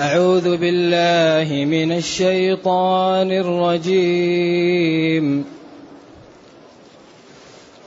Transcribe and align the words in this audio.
أعوذ 0.00 0.56
بالله 0.56 1.64
من 1.64 1.92
الشيطان 1.92 3.32
الرجيم. 3.32 5.44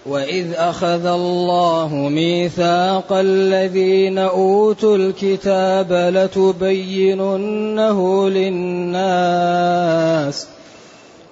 وإذ 0.06 0.46
أخذ 0.56 1.06
الله 1.06 2.10
ميثاق 2.12 3.14
الذين 3.14 4.18
أوتوا 4.18 4.98
الكتاب 4.98 6.12
لتبيننه 6.16 8.00
للناس 8.30 10.48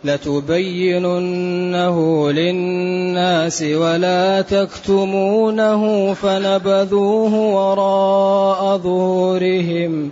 لتبيننه 0.04 1.98
للناس 2.32 3.62
ولا 3.62 4.42
تكتمونه 4.42 6.14
فنبذوه 6.14 7.36
وراء 7.36 8.78
ظهورهم. 8.78 10.12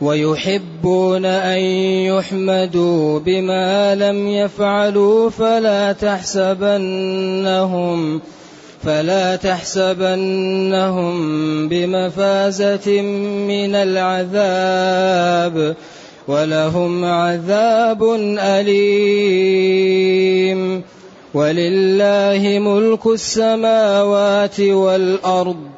ويحبون 0.00 1.24
أن 1.24 1.58
يحمدوا 2.06 3.18
بما 3.18 3.94
لم 3.94 4.28
يفعلوا 4.28 5.30
فلا 5.30 5.92
تحسبنهم 5.92 7.40
فلا 8.84 9.36
تحسبنهم 9.36 11.14
بمفازة 11.68 13.02
من 13.48 13.74
العذاب 13.74 15.76
ولهم 16.28 17.04
عذاب 17.04 18.02
أليم 18.38 19.68
ولله 21.34 22.58
ملك 22.58 23.06
السماوات 23.06 24.60
والأرض 24.60 25.77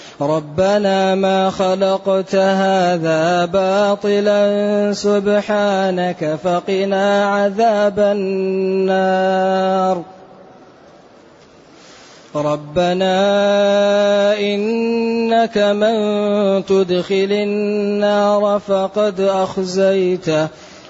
ربنا 0.21 1.15
ما 1.15 1.49
خلقت 1.49 2.35
هذا 2.35 3.45
باطلا 3.45 4.93
سبحانك 4.93 6.39
فقنا 6.43 7.25
عذاب 7.25 7.99
النار. 7.99 9.41
ربنا 12.35 13.17
إنك 14.39 15.57
من 15.57 15.95
تدخل 16.65 17.31
النار 17.31 18.61
فقد 18.67 19.21
أخزيته 19.21 20.47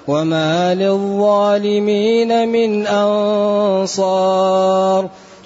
وما 0.08 0.74
للظالمين 0.74 2.48
من 2.48 2.86
أنصار. 2.86 4.22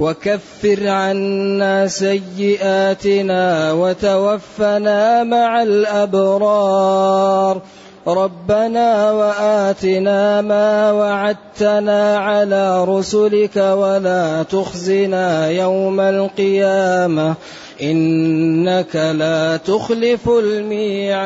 وكفر 0.00 0.88
عنا 0.88 1.88
سيئاتنا 1.88 3.72
وتوفنا 3.72 5.22
مع 5.22 5.62
الأبرار. 5.62 7.62
ربنا 8.08 9.12
وآتنا 9.12 10.40
ما 10.40 10.92
وعدتنا 10.92 12.18
على 12.18 12.84
رسلك 12.84 13.56
ولا 13.56 14.42
تخزنا 14.42 15.48
يوم 15.48 16.00
القيامة. 16.00 17.34
إنك 17.82 18.96
لا 18.96 19.56
تخلف 19.56 20.28
الميعاد. 20.28 21.24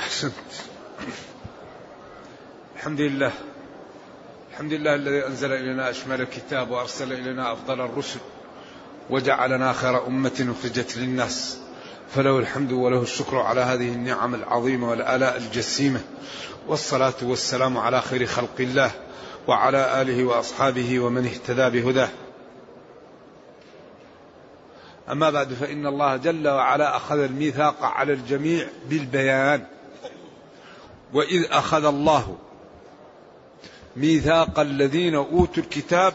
أحسنت. 0.00 0.32
الحمد 2.76 3.00
لله. 3.00 3.30
الحمد 4.62 4.80
لله 4.80 4.94
الذي 4.94 5.26
أنزل 5.26 5.52
إلينا 5.52 5.90
أشمل 5.90 6.20
الكتاب 6.20 6.70
وأرسل 6.70 7.12
إلينا 7.12 7.52
أفضل 7.52 7.80
الرسل 7.80 8.20
وجعلنا 9.10 9.72
خير 9.72 10.06
أمة 10.06 10.54
أخرجت 10.58 10.96
للناس. 10.96 11.58
فله 12.14 12.38
الحمد 12.38 12.72
وله 12.72 13.02
الشكر 13.02 13.36
على 13.36 13.60
هذه 13.60 13.88
النعم 13.88 14.34
العظيمة 14.34 14.90
والآلاء 14.90 15.36
الجسيمة. 15.36 16.00
والصلاة 16.68 17.14
والسلام 17.22 17.78
على 17.78 18.00
خير 18.00 18.26
خلق 18.26 18.60
الله 18.60 18.90
وعلى 19.46 20.02
آله 20.02 20.24
وأصحابه 20.24 21.00
ومن 21.00 21.24
اهتدى 21.26 21.80
بهداه. 21.80 22.08
أما 25.10 25.30
بعد 25.30 25.52
فإن 25.52 25.86
الله 25.86 26.16
جل 26.16 26.48
وعلا 26.48 26.96
أخذ 26.96 27.18
الميثاق 27.18 27.84
على 27.84 28.12
الجميع 28.12 28.66
بالبيان. 28.88 29.66
وإذ 31.14 31.46
أخذ 31.50 31.84
الله 31.84 32.36
ميثاق 33.96 34.60
الذين 34.60 35.14
أوتوا 35.14 35.62
الكتاب 35.62 36.14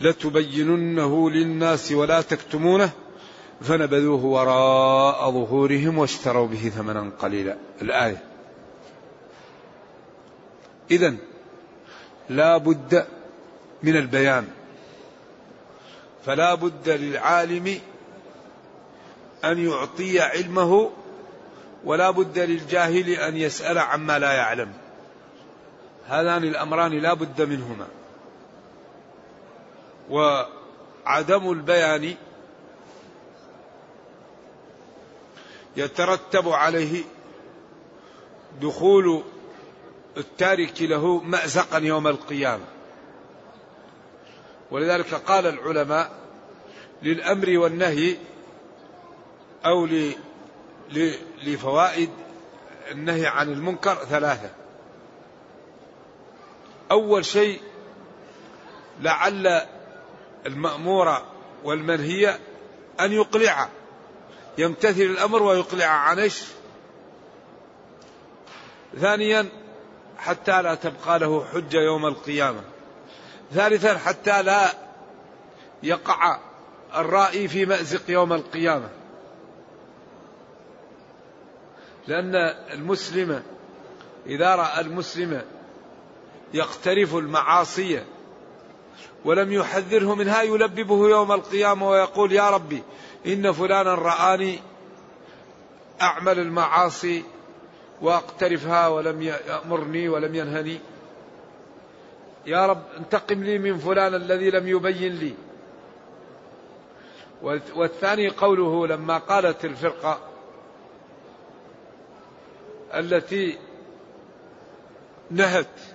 لتبيننه 0.00 1.30
للناس 1.30 1.92
ولا 1.92 2.20
تكتمونه 2.20 2.90
فنبذوه 3.60 4.24
وراء 4.24 5.30
ظهورهم 5.30 5.98
واشتروا 5.98 6.46
به 6.46 6.68
ثمنا 6.76 7.10
قليلا. 7.20 7.56
الآية. 7.82 8.22
اذا 10.90 11.14
لا 12.30 12.56
بد 12.56 13.06
من 13.82 13.96
البيان. 13.96 14.48
فلا 16.26 16.54
بد 16.54 16.88
للعالم 16.88 17.78
أن 19.44 19.66
يعطي 19.66 20.20
علمه 20.20 20.90
ولا 21.84 22.10
بد 22.10 22.38
للجاهل 22.38 23.08
أن 23.08 23.36
يسأل 23.36 23.78
عما 23.78 24.18
لا 24.18 24.32
يعلم. 24.32 24.83
هذان 26.08 26.44
الأمران 26.44 26.92
لا 26.98 27.14
بد 27.14 27.42
منهما. 27.42 27.86
وعدم 30.10 31.50
البيان 31.50 32.14
يترتب 35.76 36.48
عليه 36.48 37.04
دخول 38.60 39.22
التارك 40.16 40.82
له 40.82 41.20
مأزقا 41.20 41.78
يوم 41.78 42.06
القيامة. 42.06 42.64
ولذلك 44.70 45.14
قال 45.14 45.46
العلماء 45.46 46.10
للأمر 47.02 47.58
والنهي 47.58 48.16
أو 49.64 49.88
لفوائد 51.42 52.10
النهي 52.90 53.26
عن 53.26 53.52
المنكر 53.52 53.94
ثلاثة. 53.94 54.63
أول 56.90 57.24
شيء 57.24 57.60
لعل 59.00 59.60
المأمور 60.46 61.22
والمنهي 61.64 62.38
أن 63.00 63.12
يقلع 63.12 63.68
يمتثل 64.58 65.02
الأمر 65.02 65.42
ويقلع 65.42 65.86
عن 65.86 66.18
إيش؟ 66.18 66.44
ثانيا 68.96 69.48
حتى 70.18 70.62
لا 70.62 70.74
تبقى 70.74 71.18
له 71.18 71.44
حجة 71.44 71.80
يوم 71.80 72.06
القيامة. 72.06 72.60
ثالثا 73.52 73.98
حتى 73.98 74.42
لا 74.42 74.68
يقع 75.82 76.38
الرائي 76.96 77.48
في 77.48 77.66
مأزق 77.66 78.10
يوم 78.10 78.32
القيامة. 78.32 78.88
لأن 82.06 82.34
المسلم 82.72 83.42
إذا 84.26 84.54
رأى 84.54 84.80
المسلم 84.80 85.42
يقترف 86.54 87.14
المعاصي 87.16 88.02
ولم 89.24 89.52
يحذره 89.52 90.14
منها 90.14 90.42
يلببه 90.42 91.08
يوم 91.08 91.32
القيامة 91.32 91.90
ويقول 91.90 92.32
يا 92.32 92.50
ربي 92.50 92.82
إن 93.26 93.52
فلانا 93.52 93.94
رآني 93.94 94.60
أعمل 96.02 96.38
المعاصي 96.38 97.24
وأقترفها 98.02 98.88
ولم 98.88 99.22
يأمرني 99.22 100.08
ولم 100.08 100.34
ينهني. 100.34 100.80
يا 102.46 102.66
رب 102.66 102.82
انتقم 102.98 103.44
لي 103.44 103.58
من 103.58 103.78
فلان 103.78 104.14
الذي 104.14 104.50
لم 104.50 104.68
يبين 104.68 105.12
لي. 105.12 105.34
والثاني 107.74 108.28
قوله 108.28 108.86
لما 108.86 109.18
قالت 109.18 109.64
الفرقة 109.64 110.18
التي 112.94 113.58
نهت 115.30 115.93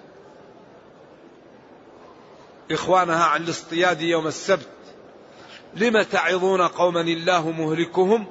إخوانها 2.71 3.23
عن 3.23 3.43
الاصطياد 3.43 4.01
يوم 4.01 4.27
السبت. 4.27 4.69
لم 5.75 6.01
تعظون 6.01 6.61
قوما 6.61 7.01
الله 7.01 7.51
مهلكهم 7.51 8.25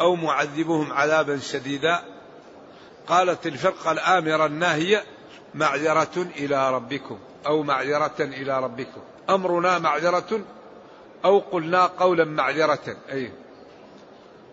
أو 0.00 0.16
معذبهم 0.16 0.92
عذابا 0.92 1.38
شديدا؟ 1.38 2.04
قالت 3.06 3.46
الفرقة 3.46 3.92
الآمرة 3.92 4.46
الناهية 4.46 5.04
معذرة 5.54 6.26
إلى 6.36 6.74
ربكم 6.74 7.18
أو 7.46 7.62
معذرة 7.62 8.20
إلى 8.20 8.60
ربكم. 8.60 9.00
أمرنا 9.30 9.78
معذرة 9.78 10.40
أو 11.24 11.38
قلنا 11.38 11.86
قولا 11.86 12.24
معذرة 12.24 12.96
أي. 13.12 13.32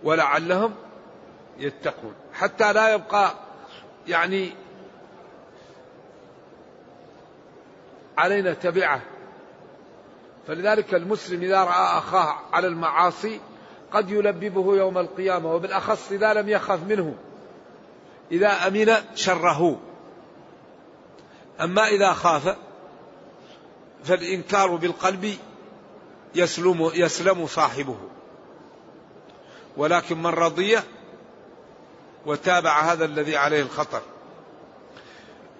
ولعلهم 0.03 0.75
يتقون. 1.57 2.13
حتى 2.33 2.73
لا 2.73 2.93
يبقى 2.93 3.33
يعني 4.07 4.53
علينا 8.21 8.53
تبعه. 8.53 9.01
فلذلك 10.47 10.93
المسلم 10.93 11.41
إذا 11.41 11.63
رأى 11.63 11.97
أخاه 11.97 12.35
على 12.51 12.67
المعاصي 12.67 13.39
قد 13.93 14.09
يلببه 14.09 14.75
يوم 14.75 14.97
القيامة 14.97 15.53
وبالأخص 15.53 16.11
إذا 16.11 16.33
لم 16.33 16.49
يخف 16.49 16.83
منه 16.83 17.15
إذا 18.31 18.67
أمن 18.67 18.93
شره. 19.15 19.79
أما 21.61 21.87
إذا 21.87 22.13
خاف 22.13 22.55
فالإنكار 24.03 24.75
بالقلب 24.75 25.35
يسلم 26.35 26.91
يسلم 26.93 27.47
صاحبه. 27.47 27.97
ولكن 29.77 30.17
من 30.17 30.29
رضي 30.29 30.79
وتابع 32.25 32.81
هذا 32.81 33.05
الذي 33.05 33.37
عليه 33.37 33.61
الخطر. 33.61 34.01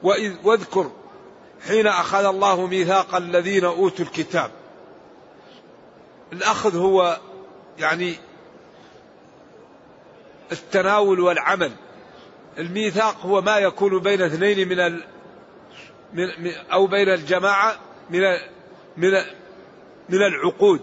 وإذ 0.03 0.35
واذكر 0.43 0.91
حين 1.67 1.87
أخذ 1.87 2.25
الله 2.25 2.67
ميثاق 2.67 3.15
الذين 3.15 3.65
أوتوا 3.65 4.05
الكتاب. 4.05 4.51
الأخذ 6.33 6.77
هو 6.77 7.19
يعني 7.79 8.15
التناول 10.51 11.19
والعمل. 11.19 11.71
الميثاق 12.57 13.25
هو 13.25 13.41
ما 13.41 13.57
يكون 13.57 13.99
بين 13.99 14.21
اثنين 14.21 14.69
من 14.69 14.79
ال 14.79 15.03
من 16.13 16.51
أو 16.71 16.87
بين 16.87 17.09
الجماعة 17.09 17.79
من 18.09 18.21
من 18.97 19.11
من 20.09 20.21
العقود. 20.21 20.81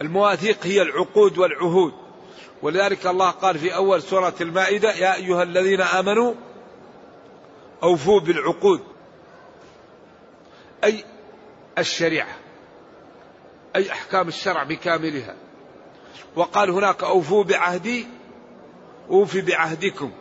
المواثيق 0.00 0.58
هي 0.62 0.82
العقود 0.82 1.38
والعهود. 1.38 1.92
ولذلك 2.62 3.06
الله 3.06 3.30
قال 3.30 3.58
في 3.58 3.74
أول 3.74 4.02
سورة 4.02 4.34
المائدة 4.40 4.92
يا 4.92 5.14
أيها 5.14 5.42
الذين 5.42 5.80
آمنوا 5.80 6.34
أوفوا 7.82 8.20
بالعقود. 8.20 8.80
أي 10.84 11.04
الشريعة. 11.78 12.36
أي 13.76 13.92
أحكام 13.92 14.28
الشرع 14.28 14.62
بكاملها. 14.62 15.36
وقال 16.36 16.70
هناك 16.70 17.02
أوفوا 17.02 17.44
بعهدي 17.44 18.06
أوفي 19.10 19.40
بعهدكم. 19.40 20.12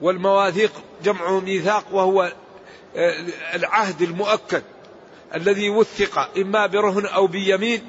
والمواثيق 0.00 0.72
جمع 1.02 1.38
ميثاق 1.38 1.84
وهو 1.92 2.32
آه، 2.96 3.26
العهد 3.54 4.02
المؤكد 4.02 4.62
الذي 5.34 5.70
وثق 5.70 6.38
إما 6.38 6.66
برهن 6.66 7.06
أو 7.06 7.26
بيمين 7.26 7.86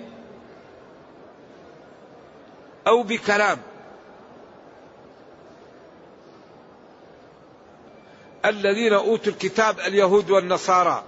أو 2.87 3.03
بكلام. 3.03 3.57
الذين 8.45 8.93
أوتوا 8.93 9.33
الكتاب 9.33 9.79
اليهود 9.79 10.31
والنصارى. 10.31 11.03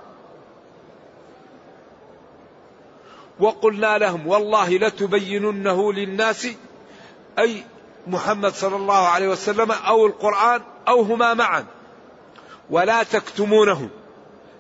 وقلنا 3.39 3.97
لهم 3.97 4.27
والله 4.27 4.77
لتبيننه 4.77 5.93
للناس 5.93 6.47
أي 7.39 7.63
محمد 8.07 8.53
صلى 8.53 8.75
الله 8.75 9.07
عليه 9.07 9.27
وسلم 9.27 9.71
أو 9.71 10.05
القرآن 10.05 10.61
أو 10.87 11.01
هما 11.01 11.33
معا. 11.33 11.65
ولا 12.69 13.03
تكتمونه. 13.03 13.89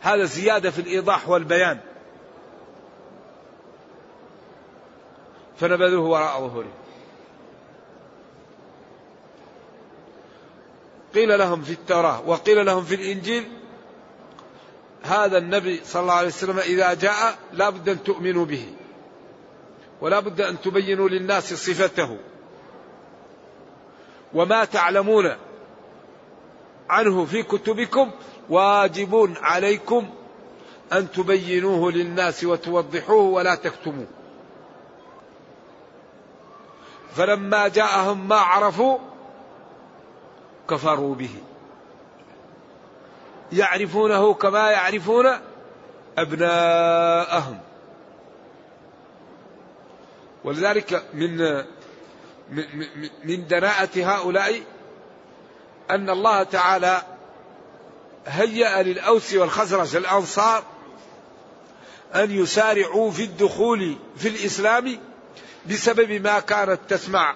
هذا 0.01 0.23
زيادة 0.23 0.71
في 0.71 0.81
الإيضاح 0.81 1.29
والبيان. 1.29 1.79
فنبذوه 5.59 6.09
وراء 6.09 6.39
ظهوره. 6.39 6.86
قيل 11.17 11.39
لهم 11.39 11.61
في 11.61 11.71
التوراة 11.71 12.29
وقيل 12.29 12.65
لهم 12.65 12.83
في 12.83 12.95
الإنجيل 12.95 13.47
هذا 15.03 15.37
النبي 15.37 15.81
صلى 15.83 16.01
الله 16.01 16.13
عليه 16.13 16.27
وسلم 16.27 16.59
إذا 16.59 16.93
جاء 16.93 17.37
لا 17.53 17.69
بد 17.69 17.89
أن 17.89 18.03
تؤمنوا 18.03 18.45
به. 18.45 18.73
ولا 20.01 20.19
بد 20.19 20.41
أن 20.41 20.61
تبينوا 20.61 21.09
للناس 21.09 21.53
صفته. 21.53 22.17
وما 24.33 24.65
تعلمون 24.65 25.35
عنه 26.89 27.25
في 27.25 27.43
كتبكم 27.43 28.11
واجب 28.49 29.35
عليكم 29.41 30.09
أن 30.93 31.11
تبينوه 31.11 31.91
للناس 31.91 32.43
وتوضحوه 32.43 33.23
ولا 33.23 33.55
تكتموه. 33.55 34.07
فلما 37.15 37.67
جاءهم 37.67 38.27
ما 38.27 38.35
عرفوا 38.35 38.97
كفروا 40.69 41.15
به. 41.15 41.35
يعرفونه 43.53 44.33
كما 44.33 44.71
يعرفون 44.71 45.25
أبناءهم. 46.17 47.59
ولذلك 50.43 51.03
من 51.13 51.37
من 53.23 53.47
دناءة 53.47 53.89
هؤلاء 53.97 54.61
أن 55.91 56.09
الله 56.09 56.43
تعالى 56.43 57.01
هيأ 58.27 58.83
للأوس 58.83 59.33
والخزرج 59.33 59.95
الأنصار 59.95 60.63
أن 62.15 62.31
يسارعوا 62.31 63.11
في 63.11 63.23
الدخول 63.23 63.95
في 64.17 64.27
الإسلام 64.27 64.99
بسبب 65.69 66.11
ما 66.11 66.39
كانت 66.39 66.79
تسمع 66.89 67.35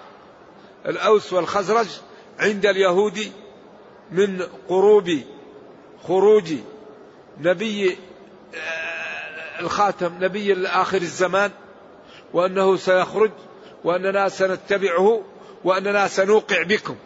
الأوس 0.86 1.32
والخزرج 1.32 1.88
عند 2.42 2.66
اليهود 2.66 3.32
من 4.10 4.42
قروب 4.68 5.10
خروج 6.04 6.54
نبي 7.40 7.98
آه، 8.54 9.60
الخاتم 9.60 10.12
نبي 10.20 10.66
آخر 10.66 10.96
الزمان 10.96 11.50
وأنه 12.32 12.76
سيخرج 12.76 13.30
وأننا 13.84 14.28
سنتبعه 14.28 15.22
وأننا 15.64 16.08
سنوقع 16.08 16.62
بكم. 16.62 16.96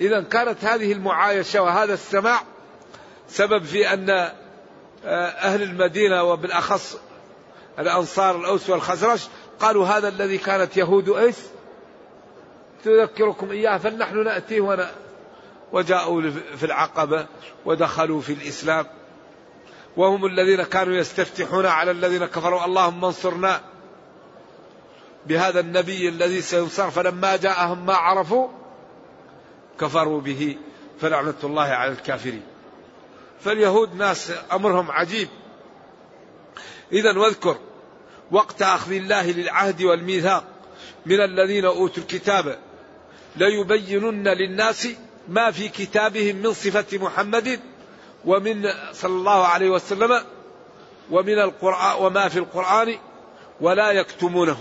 إذا 0.00 0.20
كانت 0.20 0.64
هذه 0.64 0.92
المعايشة 0.92 1.62
وهذا 1.62 1.94
السماع 1.94 2.42
سبب 3.28 3.64
في 3.64 3.92
أن 3.92 4.10
آه، 4.10 4.30
أهل 5.26 5.62
المدينة 5.62 6.22
وبالأخص 6.22 6.98
الأنصار 7.78 8.36
الأوس 8.36 8.70
والخزرج 8.70 9.20
قالوا 9.60 9.86
هذا 9.86 10.08
الذي 10.08 10.38
كانت 10.38 10.76
يهود 10.76 11.08
إيش؟ 11.08 11.36
تذكركم 12.84 13.50
إياه 13.50 13.78
فنحن 13.78 14.24
نأتيه 14.24 14.60
ون... 14.60 14.86
وجاءوا 15.72 16.22
في 16.56 16.66
العقبة 16.66 17.26
ودخلوا 17.64 18.20
في 18.20 18.32
الإسلام. 18.32 18.86
وهم 19.96 20.26
الذين 20.26 20.62
كانوا 20.62 20.94
يستفتحون 20.94 21.66
على 21.66 21.90
الذين 21.90 22.26
كفروا 22.26 22.64
اللهم 22.64 23.04
انصرنا 23.04 23.60
بهذا 25.26 25.60
النبي 25.60 26.08
الذي 26.08 26.40
سينصر 26.40 26.90
فلما 26.90 27.36
جاءهم 27.36 27.86
ما 27.86 27.94
عرفوا 27.94 28.48
كفروا 29.80 30.20
به 30.20 30.56
فلعنة 31.00 31.34
الله 31.44 31.62
على 31.62 31.92
الكافرين. 31.92 32.42
فاليهود 33.40 33.94
ناس 33.94 34.32
أمرهم 34.52 34.90
عجيب. 34.90 35.28
إذا 36.92 37.18
واذكر 37.18 37.56
وقت 38.30 38.62
أخذ 38.62 38.92
الله 38.92 39.30
للعهد 39.30 39.82
والميثاق 39.82 40.44
من 41.06 41.20
الذين 41.20 41.64
أوتوا 41.64 42.02
الكتاب 42.02 42.58
ليبينن 43.36 44.28
للناس 44.28 44.88
ما 45.28 45.50
في 45.50 45.68
كتابهم 45.68 46.36
من 46.36 46.52
صفة 46.52 46.98
محمد 46.98 47.60
ومن 48.24 48.68
صلى 48.92 49.12
الله 49.12 49.46
عليه 49.46 49.70
وسلم 49.70 50.20
ومن 51.10 51.38
القرآن 51.38 52.04
وما 52.04 52.28
في 52.28 52.38
القرآن 52.38 52.94
ولا 53.60 53.90
يكتمونه. 53.90 54.58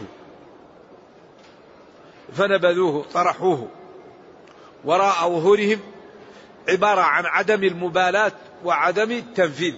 فنبذوه 2.33 3.05
طرحوه 3.13 3.67
وراء 4.85 5.29
ظهورهم 5.29 5.79
عبارة 6.69 7.01
عن 7.01 7.25
عدم 7.25 7.63
المبالاة 7.63 8.31
وعدم 8.65 9.11
التنفيذ. 9.11 9.75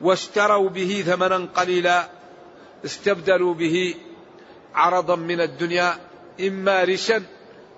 واشتروا 0.00 0.68
به 0.68 1.04
ثمنا 1.06 1.48
قليلا 1.54 2.08
استبدلوا 2.84 3.54
به 3.54 3.94
عرضا 4.76 5.16
من 5.16 5.40
الدنيا 5.40 5.98
إما 6.40 6.84
رشا 6.84 7.22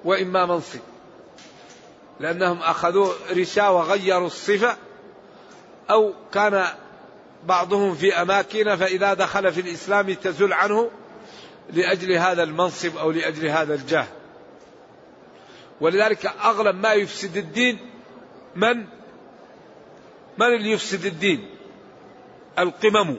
وإما 0.05 0.47
منصب. 0.47 0.81
لأنهم 2.21 2.59
أخذوا 2.63 3.13
رشا 3.33 3.69
وغيروا 3.69 4.27
الصفة 4.27 4.77
أو 5.91 6.15
كان 6.33 6.65
بعضهم 7.45 7.95
في 7.95 8.15
أماكن 8.23 8.77
فإذا 8.77 9.15
دخل 9.15 9.53
في 9.53 9.61
الإسلام 9.61 10.15
تزل 10.15 10.53
عنه 10.53 10.91
لأجل 11.73 12.13
هذا 12.13 12.43
المنصب 12.43 12.97
أو 12.97 13.11
لأجل 13.11 13.47
هذا 13.47 13.75
الجاه. 13.75 14.07
ولذلك 15.81 16.27
أغلب 16.27 16.77
ما 16.77 16.93
يفسد 16.93 17.37
الدين 17.37 17.79
من؟ 18.57 18.77
من 20.39 20.47
اللي 20.47 20.71
يفسد 20.71 21.05
الدين؟ 21.05 21.51
القمم. 22.59 23.17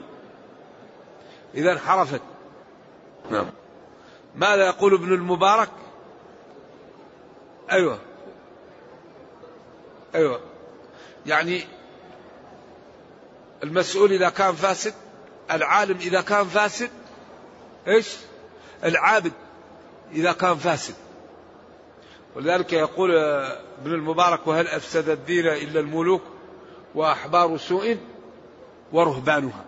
إذا 1.54 1.72
انحرفت. 1.72 2.22
نعم. 3.30 3.46
ماذا 4.36 4.66
يقول 4.66 4.94
ابن 4.94 5.12
المبارك؟ 5.14 5.70
أيوة. 7.72 7.98
أيوة. 10.14 10.40
يعني 11.26 11.64
المسؤول 13.62 14.12
إذا 14.12 14.28
كان 14.28 14.54
فاسد 14.54 14.94
العالم 15.50 15.96
إذا 15.96 16.20
كان 16.20 16.44
فاسد 16.44 16.90
إيش؟ 17.88 18.16
العابد 18.84 19.32
إذا 20.12 20.32
كان 20.32 20.56
فاسد. 20.56 20.94
ولذلك 22.36 22.72
يقول 22.72 23.14
ابن 23.80 23.94
المبارك 23.94 24.46
وهل 24.46 24.68
أفسد 24.68 25.08
الدين 25.08 25.46
إلا 25.46 25.80
الملوك 25.80 26.22
وأحبار 26.94 27.56
سوء 27.56 27.98
ورهبانها 28.92 29.64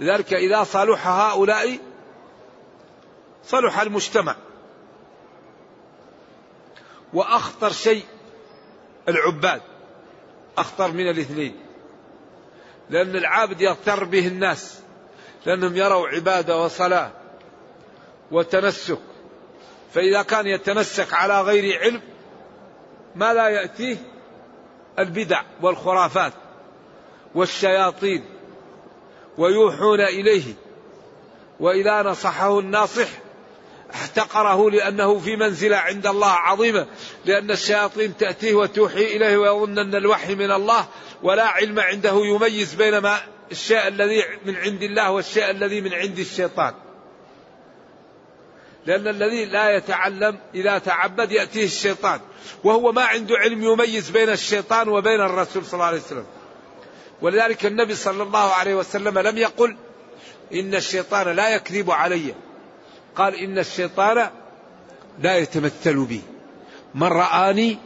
لذلك 0.00 0.34
إذا 0.34 0.64
صلح 0.64 1.06
هؤلاء 1.06 1.78
صلح 3.44 3.80
المجتمع. 3.80 4.36
وأخطر 7.12 7.70
شيء 7.72 8.04
العباد 9.08 9.62
أخطر 10.58 10.92
من 10.92 11.10
الاثنين. 11.10 11.56
لأن 12.90 13.16
العابد 13.16 13.60
يغتر 13.60 14.04
به 14.04 14.26
الناس 14.26 14.80
لأنهم 15.46 15.76
يروا 15.76 16.08
عبادة 16.08 16.58
وصلاة 16.62 17.10
وتنسك. 18.30 18.98
فإذا 19.94 20.22
كان 20.22 20.46
يتمسك 20.46 21.12
على 21.12 21.42
غير 21.42 21.80
علم 21.80 22.00
ما 23.14 23.34
لا 23.34 23.48
يأتيه 23.48 23.96
البدع 24.98 25.42
والخرافات 25.62 26.32
والشياطين. 27.34 28.24
ويوحون 29.38 30.00
إليه 30.00 30.54
وإذا 31.60 32.02
نصحه 32.02 32.58
الناصح 32.58 33.08
احتقره 33.94 34.70
لأنه 34.70 35.18
في 35.18 35.36
منزلة 35.36 35.76
عند 35.76 36.06
الله 36.06 36.30
عظيمة 36.30 36.86
لأن 37.24 37.50
الشياطين 37.50 38.16
تأتيه 38.16 38.54
وتوحي 38.54 39.16
إليه 39.16 39.36
ويظن 39.36 39.78
أن 39.78 39.94
الوحي 39.94 40.34
من 40.34 40.50
الله 40.50 40.88
ولا 41.22 41.44
علم 41.44 41.80
عنده 41.80 42.24
يميز 42.24 42.74
بين 42.74 42.98
ما 42.98 43.18
الشيء 43.52 43.88
الذي 43.88 44.24
من 44.44 44.56
عند 44.56 44.82
الله 44.82 45.10
والشيء 45.10 45.50
الذي 45.50 45.80
من 45.80 45.94
عند 45.94 46.18
الشيطان. 46.18 46.74
لأن 48.86 49.08
الذي 49.08 49.44
لا 49.44 49.76
يتعلم 49.76 50.38
إذا 50.54 50.78
تعبد 50.78 51.32
يأتيه 51.32 51.64
الشيطان 51.64 52.20
وهو 52.64 52.92
ما 52.92 53.02
عنده 53.02 53.36
علم 53.36 53.62
يميز 53.62 54.10
بين 54.10 54.28
الشيطان 54.28 54.88
وبين 54.88 55.20
الرسول 55.20 55.64
صلى 55.64 55.74
الله 55.74 55.84
عليه 55.84 55.98
وسلم. 55.98 56.26
ولذلك 57.22 57.66
النبي 57.66 57.94
صلى 57.94 58.22
الله 58.22 58.52
عليه 58.52 58.74
وسلم 58.74 59.18
لم 59.18 59.38
يقل 59.38 59.76
إن 60.54 60.74
الشيطان 60.74 61.28
لا 61.28 61.54
يكذب 61.54 61.90
علي. 61.90 62.34
قال 63.16 63.34
إن 63.34 63.58
الشيطان 63.58 64.30
لا 65.18 65.36
يتمثل 65.36 66.04
بي. 66.04 66.22
من 66.94 67.06
رآني 67.06 67.78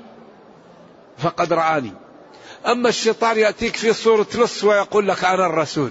فقد 1.19 1.53
رآني. 1.53 1.93
أما 2.67 2.89
الشيطان 2.89 3.39
يأتيك 3.39 3.77
في 3.77 3.93
صورة 3.93 4.27
لص 4.35 4.65
ويقول 4.65 5.09
لك 5.09 5.25
أنا 5.25 5.47
الرسول. 5.47 5.91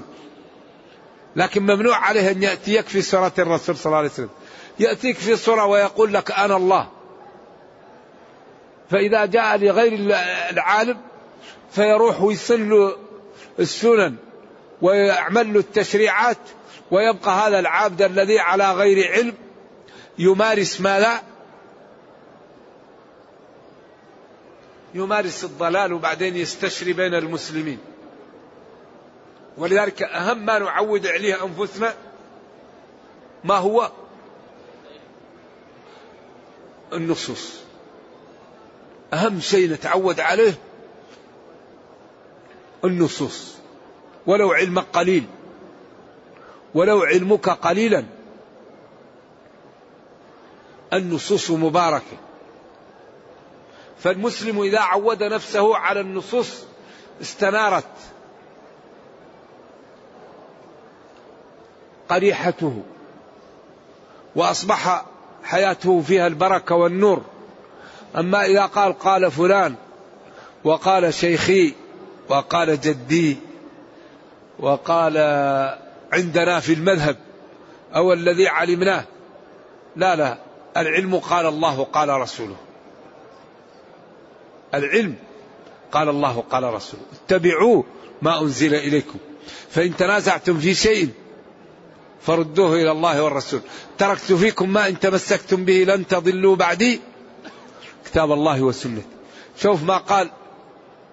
لكن 1.36 1.64
ممنوع 1.64 1.98
عليه 1.98 2.32
أن 2.32 2.44
يأتيك 2.44 2.88
في 2.88 3.02
صورة 3.02 3.34
الرسول 3.40 3.78
صلى 3.78 3.86
الله 3.86 3.98
عليه 3.98 4.10
وسلم. 4.10 4.30
يأتيك 4.80 5.18
في 5.18 5.36
صورة 5.36 5.66
ويقول 5.66 6.14
لك 6.14 6.32
أنا 6.32 6.56
الله. 6.58 6.88
فإذا 8.90 9.26
جاء 9.26 9.58
لغير 9.58 9.94
العالم 10.52 10.98
فيروح 11.72 12.22
ويصل 12.22 12.96
السنن 13.60 14.16
ويعمل 14.82 15.58
التشريعات 15.58 16.38
ويبقى 16.92 17.48
هذا 17.48 17.60
العابد 17.60 18.02
الذي 18.02 18.40
على 18.40 18.72
غير 18.72 19.12
علم 19.12 19.34
يمارس 20.20 20.82
ماذا؟ 20.82 21.24
يمارس 24.94 25.44
الضلال 25.44 25.94
وبعدين 25.94 26.36
يستشري 26.36 26.94
بين 26.94 27.14
المسلمين. 27.14 27.80
ولذلك 29.58 30.04
أهم 30.04 30.46
ما 30.46 30.60
نعود 30.60 31.08
عليه 31.08 31.44
أنفسنا 31.44 31.94
ما 33.44 33.56
هو؟ 33.56 33.92
النصوص. 36.94 37.60
أهم 39.14 39.40
شيء 39.40 39.70
نتعود 39.70 40.20
عليه 40.20 40.54
النصوص. 42.84 43.56
ولو 44.28 44.52
علمك 44.52 44.86
قليل. 44.94 45.28
ولو 46.75 47.04
علمك 47.04 47.50
قليلا. 47.50 48.06
النصوص 50.94 51.51
مباركة. 51.51 52.18
فالمسلم 54.00 54.62
إذا 54.62 54.80
عود 54.80 55.24
نفسه 55.24 55.78
على 55.78 56.00
النصوص 56.00 56.63
استنارت. 57.22 57.84
قريحته. 62.10 62.84
وأصبح 64.36 65.06
حياته 65.44 66.01
فيها 66.01 66.28
البركة 66.28 66.75
والنور. 66.75 67.22
أما 68.18 68.46
إذا 68.46 68.66
قال 68.66 69.00
قال 69.00 69.32
فلان 69.32 69.75
وقال 70.63 71.13
شيخي 71.13 71.74
وقال 72.30 72.82
جدي 72.82 73.38
وقال 74.60 75.13
عندنا 76.12 76.60
في 76.60 76.74
المذهب 76.74 77.18
أو 77.96 78.13
الذي 78.13 78.48
علمناه. 78.48 79.06
لا 79.96 80.15
لا 80.15 80.38
العلم 80.77 81.15
قال 81.15 81.46
الله 81.46 81.84
قال 81.84 82.10
رسوله. 82.10 82.56
العلم 84.74 85.15
قال 85.91 86.10
الله 86.10 86.44
قال 86.51 86.63
رسوله. 86.63 87.03
اتبعوا 87.13 87.84
ما 88.22 88.41
أنزل 88.41 88.75
إليكم. 88.75 89.20
فإن 89.70 89.96
تنازعتم 89.96 90.60
في 90.60 90.75
شيء 90.75 91.10
فردوه 92.22 92.75
إلى 92.75 92.91
الله 92.91 93.24
والرسول. 93.24 93.62
تركت 93.98 94.34
فيكم 94.34 94.74
ما 94.74 94.88
إن 94.88 95.00
تمسكتم 95.00 95.65
به 95.65 95.84
لن 95.84 96.08
تضلوا 96.08 96.56
بعدي. 96.56 97.01
كتاب 98.06 98.32
الله 98.32 98.62
وسنته 98.62 99.03
شوف 99.58 99.84
ما 99.84 99.98
قال 99.98 100.30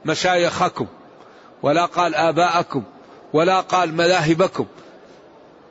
مشايخكم 0.05 0.87
ولا 1.63 1.85
قال 1.85 2.15
آباءكم 2.15 2.83
ولا 3.33 3.61
قال 3.61 3.95
مذاهبكم. 3.95 4.67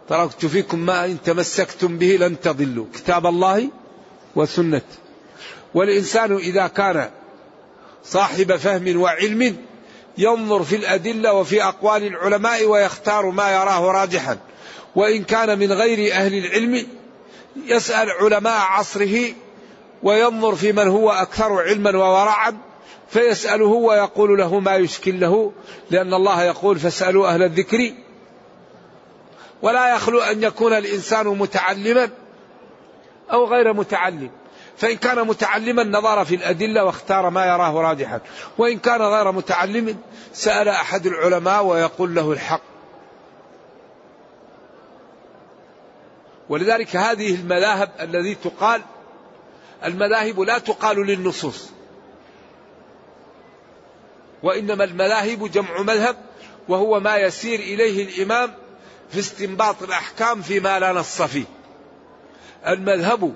تركت 0.10 0.46
فيكم 0.46 0.80
ما 0.80 1.06
إن 1.06 1.18
تمسكتم 1.22 1.98
به 1.98 2.18
لن 2.20 2.40
تضلوا. 2.40 2.86
كتاب 2.94 3.26
الله 3.26 3.70
وسنة. 4.36 4.82
والإنسان 5.74 6.36
إذا 6.36 6.68
كان 6.68 7.10
صاحب 8.04 8.56
فهم 8.56 9.02
وعلم 9.02 9.58
ينظر 10.18 10.64
في 10.64 10.76
الأدلة 10.76 11.34
وفي 11.34 11.64
أقوال 11.64 12.04
العلماء 12.04 12.66
ويختار 12.66 13.30
ما 13.30 13.52
يراه 13.52 13.92
راجحا. 13.92 14.38
وإن 14.96 15.24
كان 15.24 15.60
من 15.60 15.72
غير 15.72 16.14
أهل 16.14 16.34
العلم 16.34 16.88
يسأل 17.66 18.12
علماء 18.12 18.60
عصره 18.60 19.34
وينظر 20.04 20.56
في 20.56 20.72
من 20.72 20.88
هو 20.88 21.12
أكثر 21.12 21.62
علما 21.62 21.98
وورعا 21.98 22.58
فيسأله 23.10 23.66
ويقول 23.66 24.38
له 24.38 24.60
ما 24.60 24.76
يشكل 24.76 25.20
له 25.20 25.52
لأن 25.92 26.14
الله 26.14 26.44
يقول 26.44 26.80
فاسألوا 26.80 27.28
أهل 27.28 27.44
الذكر 27.44 27.94
ولا 29.62 29.96
يخلو 29.96 30.20
أن 30.20 30.44
يكون 30.44 30.74
الإنسان 30.74 31.28
متعلما 31.28 32.10
أو 33.32 33.46
غير 33.46 33.74
متعلم. 33.74 34.30
فإن 34.78 34.98
كان 34.98 35.28
متعلما 35.28 35.84
نظر 35.84 36.26
في 36.26 36.36
الأدلة 36.36 36.84
واختار 36.84 37.30
ما 37.30 37.46
يراه 37.46 37.82
راجحا. 37.82 38.20
وإن 38.58 38.80
كان 38.80 39.02
غير 39.02 39.32
متعلم 39.32 39.98
سأل 40.34 40.70
أحد 40.70 41.06
العلماء 41.06 41.66
ويقول 41.66 42.16
له 42.16 42.32
الحق. 42.32 42.62
ولذلك 46.50 46.96
هذه 46.96 47.36
المذاهب 47.36 47.90
الذي 48.00 48.36
تقال 48.36 48.82
المذاهب 49.86 50.40
لا 50.40 50.58
تقال 50.58 50.98
للنصوص. 51.06 51.70
وإنما 54.44 54.84
المذاهب 54.84 55.52
جمع 55.52 55.82
مذهب 55.82 56.16
وهو 56.70 57.00
ما 57.00 57.18
يسير 57.18 57.60
إليه 57.60 58.04
الإمام 58.04 58.54
في 59.10 59.20
استنباط 59.20 59.84
الأحكام 59.84 60.42
فيما 60.42 60.80
لا 60.80 60.94
نص 60.94 61.22
فيه. 61.22 61.46
المذهب 62.68 63.34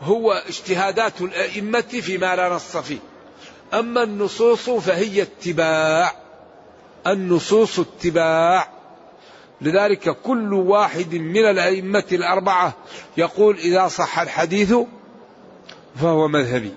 هو 0.00 0.32
اجتهادات 0.32 1.20
الأئمة 1.20 1.80
فيما 1.80 2.36
لا 2.36 2.48
نص 2.48 2.76
فيه. 2.76 2.98
أما 3.74 4.02
النصوص 4.02 4.70
فهي 4.70 5.22
اتباع 5.22 6.12
النصوص 7.06 7.78
اتباع. 7.78 8.68
لذلك 9.60 10.16
كل 10.22 10.54
واحد 10.54 11.14
من 11.14 11.44
الأئمة 11.46 12.04
الأربعة 12.12 12.72
يقول 13.16 13.56
إذا 13.56 13.88
صح 13.88 14.18
الحديث 14.18 14.74
فهو 15.96 16.28
مذهبي. 16.28 16.74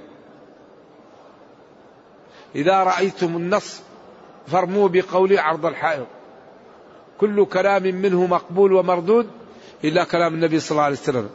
إذا 2.56 2.84
رأيتم 2.84 3.38
النص 3.38 3.82
فارموا 4.48 4.88
بقولي 4.88 5.40
عرض 5.40 5.66
الحائط. 5.66 6.08
كل 7.22 7.46
كلام 7.46 7.84
منه 7.84 8.26
مقبول 8.26 8.74
ومردود 8.74 9.30
إلا 9.84 10.04
كلام 10.04 10.34
النبي 10.34 10.60
صلى 10.60 10.72
الله 10.72 10.84
عليه 10.84 10.96
وسلم. 10.96 11.30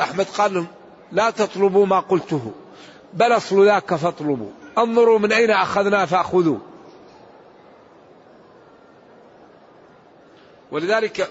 أحمد 0.00 0.26
قال 0.26 0.54
لهم 0.54 0.66
لا 1.12 1.30
تطلبوا 1.30 1.86
ما 1.86 2.00
قلته 2.00 2.52
بل 3.14 3.36
أصل 3.36 3.64
ذاك 3.64 3.94
فاطلبوا. 3.94 4.50
انظروا 4.78 5.18
من 5.18 5.32
أين 5.32 5.50
أخذنا 5.50 6.06
فأخذوا. 6.06 6.58
ولذلك 10.70 11.30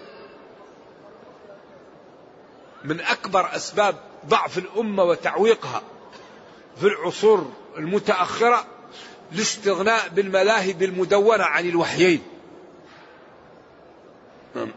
من 2.84 3.02
أكبر 3.02 3.56
أسباب 3.56 3.96
ضعف 4.28 4.58
الأمة 4.58 5.04
وتعويقها 5.04 5.82
في 6.80 6.88
العصور 6.88 7.52
المتأخرة 7.78 8.66
الاستغناء 9.34 10.08
بالمذاهب 10.10 10.84
المدونة 10.84 11.44
عن 11.44 11.70
الوحيين. 11.70 12.22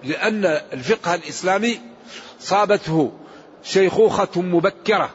لأن 0.05 0.45
الفقه 0.45 1.15
الإسلامي 1.15 1.81
صابته 2.41 3.13
شيخوخة 3.63 4.43
مبكرة. 4.43 5.11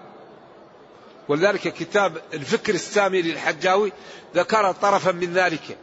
ولذلك 1.28 1.74
كتاب 1.74 2.22
الفكر 2.34 2.74
السامي 2.74 3.22
للحجاوي 3.22 3.92
ذكر 4.36 4.72
طرفا 4.72 5.12
من 5.12 5.34
ذلك. 5.34 5.78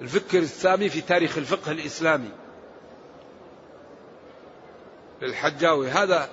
الفكر 0.00 0.38
السامي 0.38 0.88
في 0.88 1.00
تاريخ 1.00 1.38
الفقه 1.38 1.72
الإسلامي. 1.72 2.30
للحجاوي. 5.22 5.90
هذا 5.90 6.28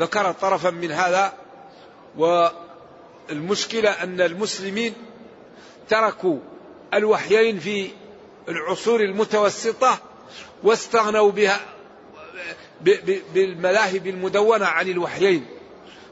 ذكر 0.00 0.32
طرفا 0.32 0.70
من 0.70 0.92
هذا 0.92 1.32
والمشكلة 3.28 3.90
أن 3.90 4.20
المسلمين 4.20 4.94
تركوا 5.88 6.38
الوحيين 6.94 7.58
في 7.58 7.90
العصور 8.48 9.00
المتوسطة 9.00 9.98
واستغنوا 10.62 11.30
بها 11.30 11.60
بالمذاهب 13.34 14.06
المدونة 14.06 14.66
عن 14.66 14.88
الوحيين. 14.88 15.46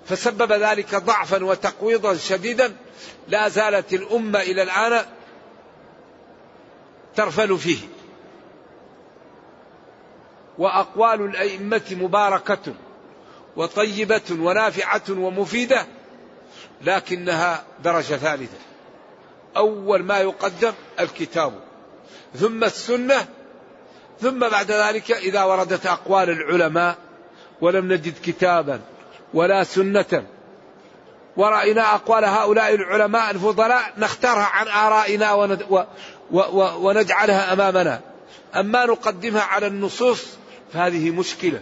فسبب 0.07 0.53
ذلك 0.53 0.95
ضعفا 0.95 1.45
وتقويضا 1.45 2.17
شديدا. 2.17 2.77
لا 3.29 3.49
زالت 3.49 3.93
الأمة 3.93 4.41
إلى 4.41 4.63
الآن 4.63 5.05
ترفل 7.17 7.59
فيه. 7.59 7.79
وأقوال 10.59 11.21
الأئمة 11.21 11.97
مباركة 12.01 12.75
وطيبة 13.57 14.31
ونافعة 14.31 15.03
ومفيدة. 15.11 15.87
لكنها 16.83 17.65
درجة 17.85 18.17
ثالثة. 18.17 18.59
أول 19.57 20.03
ما 20.03 20.19
يقدم 20.19 20.73
الكتاب. 21.01 21.53
ثم 22.35 22.65
السنة. 22.65 23.27
ثم 24.21 24.49
بعد 24.49 24.71
ذلك 24.71 25.13
إذا 25.13 25.45
وردت 25.45 25.87
أقوال 25.87 26.31
العلماء. 26.31 26.97
ولم 27.61 27.93
نجد 27.93 28.15
كتابا 28.25 28.81
ولا 29.35 29.65
سنة. 29.65 30.25
ورأينا 31.37 31.95
أقوال 31.95 32.25
هؤلاء 32.25 32.75
العلماء 32.75 33.31
الفضلاء 33.31 33.93
نختارها 33.99 34.45
عن 34.45 34.69
آرائنا 34.69 35.33
ونجعلها 36.77 37.53
أمامنا. 37.53 38.01
أما 38.57 38.87
نقدمها 38.87 39.43
على 39.43 39.67
النصوص 39.67 40.27
فهذه 40.73 41.11
مشكلة. 41.11 41.61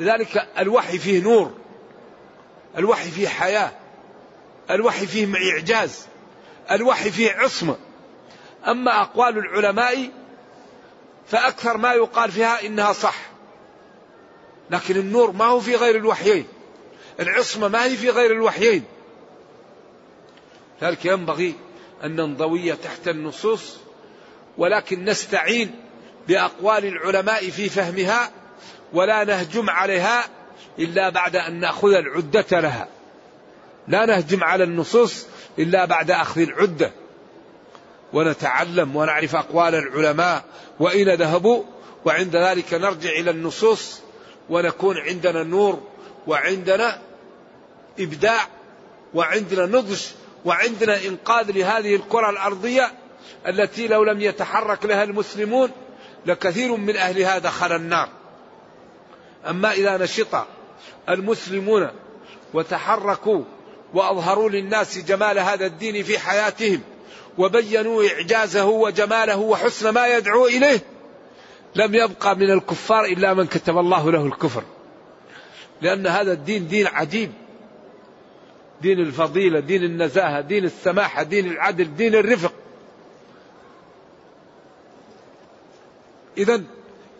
لذلك 0.00 0.48
الوحي 0.58 0.98
فيه 0.98 1.22
نور. 1.22 1.52
الوحي 2.78 3.10
فيه 3.10 3.28
حياة. 3.28 3.70
الوحي 4.70 5.06
فيه 5.06 5.52
إعجاز 5.52 6.06
الوحي 6.70 7.10
فيه 7.10 7.30
عصمة. 7.32 7.76
أما 8.66 9.02
أقوال 9.02 9.38
العلماء 9.38 10.10
فأكثر 11.26 11.76
ما 11.76 11.92
يقال 11.92 12.32
فيها 12.32 12.66
إنها 12.66 12.92
صح. 12.92 13.16
لكن 14.70 14.96
النور 14.96 15.32
ما 15.32 15.44
هو 15.44 15.60
في 15.60 15.76
غير 15.76 15.96
الوحيين 15.96 16.46
العصمة 17.20 17.68
ما 17.68 17.84
هي 17.84 17.96
في 17.96 18.10
غير 18.10 18.32
الوحيين. 18.32 18.84
لذلك 20.82 21.04
ينبغي 21.04 21.54
أن 22.04 22.16
ننضوي 22.16 22.72
تحت 22.72 23.08
النصوص 23.08 23.76
ولكن 24.58 25.04
نستعين 25.04 25.74
بأقوال 26.28 26.84
العلماء 26.84 27.50
في 27.50 27.68
فهمها 27.68 28.30
ولا 28.92 29.24
نهجم 29.24 29.70
عليها 29.70 30.24
إلا 30.78 31.08
بعد 31.08 31.36
أن 31.36 31.60
نأخذ 31.60 31.92
العدة 31.92 32.60
لها. 32.60 32.88
لا 33.88 34.04
نهجم 34.06 34.44
على 34.44 34.64
النصوص 34.64 35.26
إلا 35.58 35.84
بعد 35.84 36.10
أخذ 36.10 36.40
العدة. 36.40 36.92
ونتعلم 38.14 38.96
ونعرف 38.96 39.36
أقوال 39.36 39.74
العلماء 39.74 40.44
وأين 40.80 41.14
ذهبوا 41.14 41.62
وعند 42.04 42.36
ذلك 42.36 42.74
نرجع 42.74 43.10
إلى 43.10 43.30
النصوص 43.30 44.00
ونكون 44.50 44.98
عندنا 44.98 45.42
نور 45.42 45.82
وعندنا 46.26 46.98
إبداع 47.98 48.48
وعندنا 49.14 49.66
نضج 49.66 50.00
وعندنا 50.44 51.04
إنقاذ 51.04 51.50
لهذه 51.50 51.96
الكرة 51.96 52.30
الأرضية 52.30 52.92
التي 53.46 53.88
لو 53.88 54.04
لم 54.04 54.20
يتحرك 54.20 54.84
لها 54.84 55.04
المسلمون 55.04 55.70
لكثير 56.26 56.76
من 56.76 56.96
أهلها 56.96 57.38
دخل 57.38 57.72
النار. 57.72 58.08
أما 59.48 59.72
إذا 59.72 59.96
نشط 59.96 60.46
المسلمون 61.08 61.90
وتحركوا 62.54 63.44
وأظهروا 63.94 64.50
للناس 64.50 64.98
جمال 64.98 65.38
هذا 65.38 65.66
الدين 65.66 66.02
في 66.02 66.18
حياتهم 66.18 66.80
وبينوا 67.38 68.04
إعجازه 68.08 68.64
وجماله 68.64 69.36
وحسن 69.36 69.88
ما 69.88 70.06
يدعو 70.06 70.46
إليه. 70.46 70.80
لم 71.74 71.94
يبقى 71.94 72.36
من 72.36 72.50
الكفار 72.50 73.04
إلا 73.04 73.34
من 73.34 73.46
كتب 73.46 73.78
الله 73.78 74.12
له 74.12 74.26
الكفر. 74.26 74.62
لأن 75.82 76.06
هذا 76.06 76.32
الدين 76.32 76.68
دين 76.68 76.86
عجيب. 76.86 77.32
دين 78.82 78.98
الفضيلة 78.98 79.60
دين 79.60 79.84
النزاهة 79.84 80.40
دين 80.40 80.64
السماحة 80.64 81.22
دين 81.22 81.46
العدل 81.46 81.96
دين 81.96 82.14
الرفق. 82.14 82.52
إذا 86.38 86.62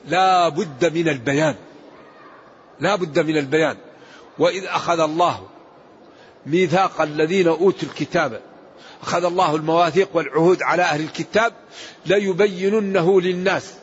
لا 0.09 0.49
بد 0.49 0.97
من 0.97 1.09
البيان. 1.09 1.55
لا 2.81 2.97
بد 2.97 3.19
من 3.19 3.37
البيان. 3.37 3.77
وإذ 4.39 4.65
أخذ 4.65 5.01
الله 5.01 5.54
ميثاق 6.47 7.01
الذين 7.01 7.49
أوتوا 7.49 7.89
الكتاب. 7.89 8.41
أخذ 9.03 9.25
الله 9.25 9.57
المواثيق 9.57 10.09
والعهود 10.15 10.63
على 10.63 10.83
أهل 10.83 11.01
الكتاب 11.01 11.53
ليبيننه 12.07 13.21
للناس. 13.21 13.75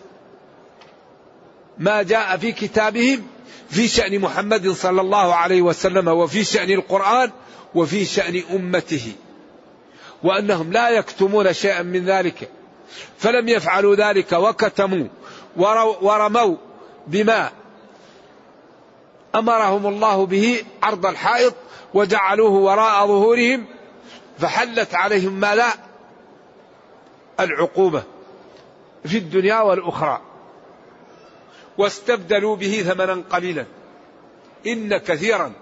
ما 1.78 2.02
جاء 2.02 2.38
في 2.38 2.52
كتابهم 2.52 3.28
في 3.70 3.88
شأن 3.88 4.20
محمد 4.20 4.72
صلى 4.72 5.02
الله 5.02 5.36
عليه 5.36 5.62
وسلم 5.62 6.08
وفي 6.08 6.44
شأن 6.44 6.72
القرآن 6.72 7.32
وفي 7.76 8.06
شأن 8.06 8.44
أمته. 8.54 9.12
وأنهم 10.24 10.72
لا 10.72 10.90
يكتمون 10.90 11.54
شيئا 11.54 11.82
من 11.82 12.06
ذلك. 12.06 12.50
فلم 13.18 13.50
يفعلوا 13.50 13.96
ذلك 13.96 14.32
وكتموا 14.32 15.08
ورموا 16.02 16.56
بما 17.08 17.52
أمرهم 19.36 19.88
الله 19.88 20.26
به 20.26 20.64
عرض 20.84 21.06
الحائط 21.06 21.54
وجعلوه 21.94 22.52
وراء 22.52 23.08
ظهورهم 23.08 23.66
فحلت 24.40 24.96
عليهم 24.96 25.34
ما 25.34 25.56
لا 25.56 25.74
العقوبة 27.40 28.04
في 29.06 29.18
الدنيا 29.18 29.62
والأخرى. 29.62 30.22
واستبدلوا 31.78 32.56
به 32.56 32.82
ثمنا 32.82 33.24
قليلا. 33.30 33.66
إن 34.68 34.98
كثيرا 34.98 35.54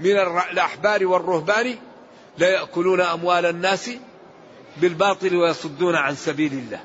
من 0.00 0.16
الأحبار 0.52 1.06
والرهبان 1.06 1.76
ليأكلون 2.38 3.00
أموال 3.00 3.46
الناس 3.46 3.90
بالباطل 4.76 5.36
ويصدون 5.36 5.94
عن 5.94 6.14
سبيل 6.14 6.52
الله. 6.52 6.80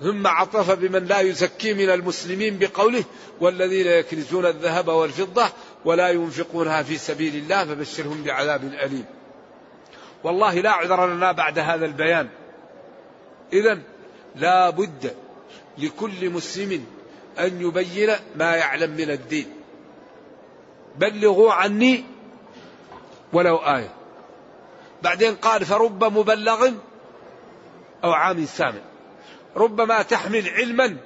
ثم 0.00 0.26
عطف 0.26 0.70
بمن 0.70 1.04
لا 1.04 1.20
يزكي 1.20 1.74
من 1.74 1.90
المسلمين 1.90 2.58
بقوله 2.58 3.04
والذين 3.40 3.86
يكنزون 3.86 4.46
الذهب 4.46 4.88
والفضة 4.88 5.48
ولا 5.88 6.08
ينفقونها 6.08 6.82
في 6.82 6.98
سبيل 6.98 7.36
الله 7.36 7.64
فبشرهم 7.64 8.22
بعذاب 8.22 8.64
أليم. 8.64 9.04
والله 10.24 10.54
لا 10.54 10.70
عذر 10.70 11.06
لنا 11.06 11.32
بعد 11.32 11.58
هذا 11.58 11.86
البيان. 11.86 12.28
إذا 13.52 13.78
لا 14.36 14.70
بد 14.70 15.14
لكل 15.78 16.30
مسلم 16.30 16.86
أن 17.38 17.60
يبين 17.60 18.10
ما 18.36 18.56
يعلم 18.56 18.90
من 18.90 19.10
الدين. 19.10 19.46
بلغوا 20.96 21.52
عني 21.52 22.04
ولو 23.32 23.56
آية. 23.56 23.92
بعدين 25.02 25.34
قال 25.34 25.64
فرب 25.64 26.04
مبلغ 26.04 26.70
أو 28.04 28.12
عام 28.12 28.44
سامع. 28.44 28.82
ربما 29.56 30.02
تحمل 30.02 30.48
علما 30.48 30.96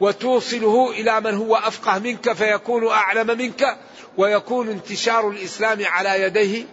وتوصله 0.00 0.90
إلى 0.90 1.20
من 1.20 1.34
هو 1.34 1.56
أفقه 1.56 1.98
منك 1.98 2.32
فيكون 2.32 2.88
أعلم 2.88 3.38
منك 3.38 3.76
ويكون 4.16 4.68
انتشار 4.68 5.28
الإسلام 5.30 5.84
على 5.84 6.22
يديه 6.22 6.64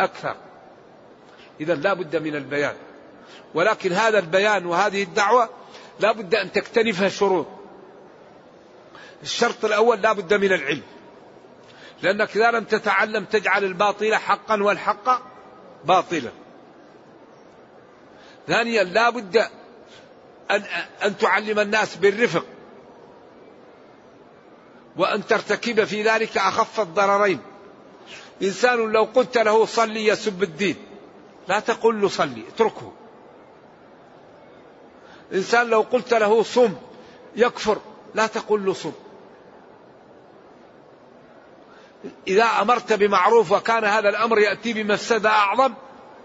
أكثر. 0.00 0.36
اذا 1.60 1.74
لا 1.74 1.94
بد 1.94 2.16
من 2.16 2.36
البيان. 2.36 2.74
ولكن 3.54 3.92
هذا 3.92 4.18
البيان 4.18 4.66
وهذه 4.66 5.02
الدعوة 5.02 5.48
لا 6.00 6.12
بد 6.12 6.34
أن 6.34 6.52
تكتنفها 6.52 7.08
شروط. 7.08 7.46
الشرط 9.22 9.64
الأول 9.64 10.00
لا 10.00 10.12
بد 10.12 10.34
من 10.34 10.52
العلم. 10.52 10.82
لأنك 12.02 12.36
إذا 12.36 12.50
لم 12.50 12.64
تتعلم 12.64 13.24
تجعل 13.24 13.64
الباطل 13.64 14.14
حقا 14.14 14.62
والحق 14.62 15.22
باطلا. 15.84 16.30
ثانيا 18.46 18.84
لا 18.84 19.10
بد 19.10 19.36
أن, 20.50 20.62
أن 21.04 21.16
تعلم 21.16 21.58
الناس 21.58 21.96
بالرفق 21.96 22.44
وأن 24.96 25.26
ترتكب 25.26 25.84
في 25.84 26.02
ذلك 26.02 26.38
أخف 26.38 26.80
الضررين. 26.80 27.40
إنسان 28.42 28.92
لو 28.92 29.04
قلت 29.04 29.38
له 29.38 29.66
صلي 29.66 30.06
يسب 30.06 30.42
الدين. 30.42 30.76
لا 31.48 31.60
تقل 31.60 32.00
له 32.00 32.08
صلي 32.08 32.42
اتركه. 32.54 32.92
إنسان 35.32 35.66
لو 35.66 35.80
قلت 35.80 36.14
له 36.14 36.42
صم 36.42 36.74
يكفر 37.36 37.78
لا 38.14 38.26
تقل 38.26 38.66
له 38.66 38.72
صم. 38.72 38.92
إذا 42.28 42.44
أمرت 42.44 42.92
بمعروف 42.92 43.52
وكان 43.52 43.84
هذا 43.84 44.08
الأمر 44.08 44.38
يأتي 44.38 44.72
بمفسدة 44.72 45.30
أعظم 45.30 45.74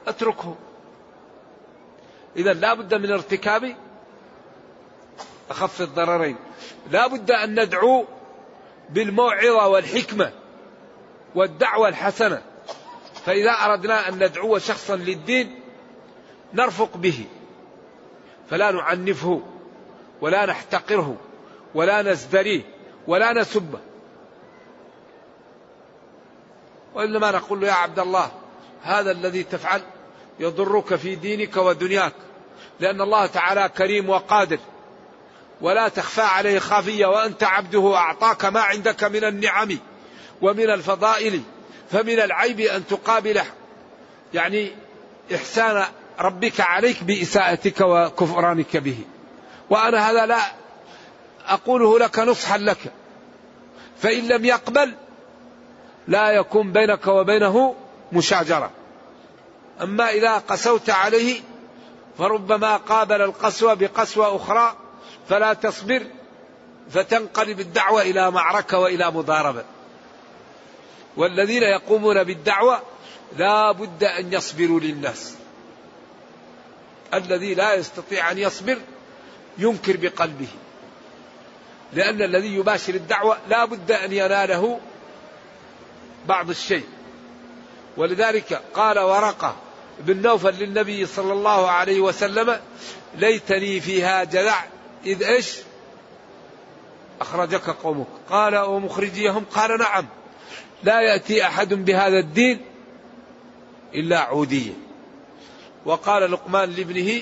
اتركه. 0.08 0.56
إذا 2.36 2.54
لا 2.54 2.74
بد 2.74 2.94
من 2.94 3.12
ارتكاب 3.12 3.76
أخف 5.50 5.82
الضررين. 5.82 6.36
لا 6.92 7.08
بد 7.08 7.32
أن 7.32 7.64
ندعو 7.64 8.06
بالموعظة 8.90 9.68
والحكمة 9.68 10.32
والدعوة 11.36 11.90
الحسنة. 11.90 12.42
فإذا 13.26 13.52
أردنا 13.52 14.10
أن 14.10 14.24
ندعو 14.24 14.58
شخصا 14.58 14.96
للدين 14.96 15.60
نرفق 16.54 16.98
به. 16.98 17.26
فلا 18.50 18.72
نعنفه 18.72 19.42
ولا 20.22 20.46
نحتقره 20.46 21.16
ولا 21.76 22.02
نزدريه 22.02 22.62
ولا 23.08 23.34
نسبه. 23.34 23.80
وإنما 26.96 27.32
نقول 27.32 27.62
له 27.62 27.68
يا 27.68 27.74
عبد 27.74 28.00
الله 28.00 28.32
هذا 28.82 29.12
الذي 29.12 29.44
تفعل 29.44 29.82
يضرك 30.40 30.96
في 30.96 31.16
دينك 31.16 31.58
ودنياك 31.58 32.14
لأن 32.80 33.02
الله 33.02 33.26
تعالى 33.26 33.70
كريم 33.70 34.10
وقادر. 34.10 34.60
ولا 35.62 35.88
تخفى 35.88 36.22
عليه 36.22 36.60
خافية 36.60 37.06
وأنت 37.06 37.44
عبده 37.44 37.96
أعطاك 37.96 38.46
ما 38.46 38.60
عندك 38.60 39.04
من 39.04 39.24
النعم 39.24 39.78
ومن 40.42 40.70
الفضائل 40.70 41.42
فمن 41.92 42.20
العيب 42.20 42.60
أن 42.60 42.88
تقابل 42.88 43.42
يعني 44.34 44.72
إحسان 45.36 45.86
ربك 46.20 46.62
عليك 46.62 47.04
بإساءتك 47.04 47.82
وكفرانك 47.82 48.78
به. 48.78 48.98
وأنا 49.70 50.12
هذا 50.12 50.26
لا 50.26 50.42
أقوله 51.48 52.00
لك 52.00 52.20
نصحا 52.20 52.58
لك. 52.58 52.78
فإن 54.02 54.28
لم 54.28 54.46
يقبل 54.46 54.94
لا 56.08 56.32
يكون 56.32 56.72
بينك 56.72 57.08
وبينه 57.08 57.76
مشاجرة. 58.12 58.72
أما 59.82 60.10
إذا 60.10 60.38
قسوت 60.38 60.90
عليه 60.90 61.42
فربما 62.18 62.78
قابل 62.78 63.22
القسوة 63.22 63.74
بقسوة 63.74 64.36
أخرى 64.36 64.76
فلا 65.30 65.54
تصبر 65.54 66.04
فتنقلب 66.90 67.60
الدعوة 67.60 68.02
إلى 68.02 68.32
معركة 68.32 68.80
وإلى 68.80 69.12
مضاربة. 69.12 69.64
والذين 71.18 71.64
يقومون 71.64 72.24
بالدعوة 72.24 72.82
لا 73.38 73.72
بد 73.72 74.04
أن 74.04 74.34
يصبروا 74.34 74.80
للناس. 74.80 75.36
الذي 77.14 77.54
لا 77.54 77.74
يستطيع 77.74 78.32
أن 78.32 78.38
يصبر 78.38 78.78
ينكر 79.58 79.98
بقلبه. 79.98 80.48
لأن 81.94 82.22
الذي 82.22 82.56
يباشر 82.56 82.96
الدعوة 82.96 83.38
لا 83.50 83.66
بد 83.66 83.92
أن 83.92 84.14
يناله 84.14 84.80
بعض 86.28 86.50
الشيء. 86.50 86.86
ولذلك 87.98 88.62
قال 88.74 89.00
ورقة 89.00 89.56
بن 90.00 90.22
نوفل 90.22 90.54
للنبي 90.54 91.06
صلى 91.06 91.34
الله 91.34 91.72
عليه 91.72 92.00
وسلم 92.00 92.60
ليتني 93.16 93.80
فيها 93.80 94.24
جذع 94.24 94.64
إذ 95.08 95.24
إيش؟ 95.24 95.58
أخرجك 97.22 97.70
قومك. 97.70 98.08
قال 98.30 98.58
ومخرجيهم 98.58 99.46
قال 99.56 99.80
نعم. 99.80 100.06
لا 100.84 101.02
يأتي 101.02 101.44
أحد 101.44 101.74
بهذا 101.74 102.20
الدين 102.20 102.62
إلا 103.96 104.20
عودية. 104.20 104.74
وقال 105.86 106.32
لقمان 106.32 106.70
لابنه 106.70 107.22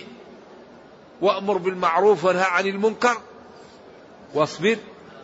وأمر 1.22 1.58
بالمعروف 1.58 2.26
وانهى 2.26 2.44
عن 2.44 2.68
المنكر 2.68 3.18
واصبر 4.34 4.78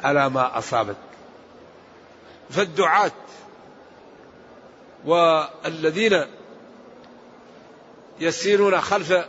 على 0.04 0.30
ما 0.30 0.58
أصابك. 0.58 0.96
فالدعاة 2.50 3.12
والذين 5.06 6.26
يسيرون 8.20 8.82
خلف 8.82 9.26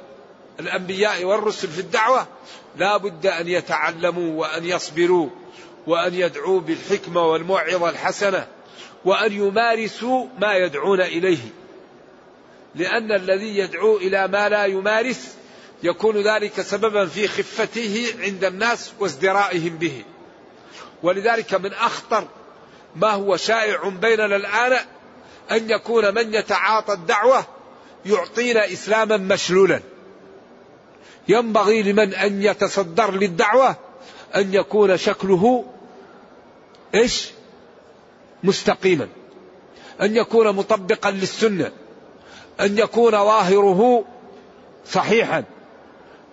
الأنبياء 0.61 1.25
والرسل 1.25 1.69
في 1.69 1.81
الدعوة 1.81 2.27
لا 2.77 2.97
بد 2.97 3.27
أن 3.27 3.49
يتعلموا 3.49 4.41
وأن 4.41 4.65
يصبروا 4.65 5.29
وأن 5.87 6.15
يدعوا 6.15 6.61
بالحكمة 6.61 7.27
والموعظة 7.27 7.89
الحسنة 7.89 8.47
وأن 9.05 9.33
يمارسوا 9.33 10.27
ما 10.39 10.55
يدعون 10.55 11.01
إليه. 11.01 11.39
لأن 12.75 13.13
الذي 13.13 13.59
يدعو 13.59 13.97
إلى 13.97 14.29
ما 14.29 14.49
لا 14.49 14.65
يمارس 14.65 15.35
يكون 15.83 16.23
ذلك 16.23 16.61
سببا 16.61 17.07
في 17.07 17.29
خفته 17.29 18.07
عند 18.21 18.45
الناس 18.45 18.93
وازدرائهم 19.01 19.77
به. 19.77 20.05
ولذلك 21.03 21.55
من 21.55 21.73
أخطر 21.73 22.29
ما 22.97 23.11
هو 23.11 23.37
شائع 23.37 23.89
بيننا 23.89 24.37
الآن 24.37 24.79
أن 25.51 25.71
يكون 25.71 26.15
من 26.15 26.35
يتعاطى 26.35 26.93
الدعوة 26.93 27.45
يعطينا 28.07 28.73
إسلاما 28.73 29.17
مشلولا. 29.17 29.81
ينبغي 31.29 31.83
لمن 31.83 32.15
أن 32.15 32.43
يتصدر 32.43 33.15
للدعوة 33.15 33.77
أن 34.37 34.55
يكون 34.55 34.97
شكله 34.97 35.65
إيش؟ 36.95 37.31
مستقيما. 38.45 39.09
أن 40.01 40.17
يكون 40.17 40.57
مطبقا 40.57 41.11
للسنة. 41.11 41.71
أن 42.61 42.79
يكون 42.79 43.11
ظاهره 43.11 44.05
صحيحا. 44.87 45.45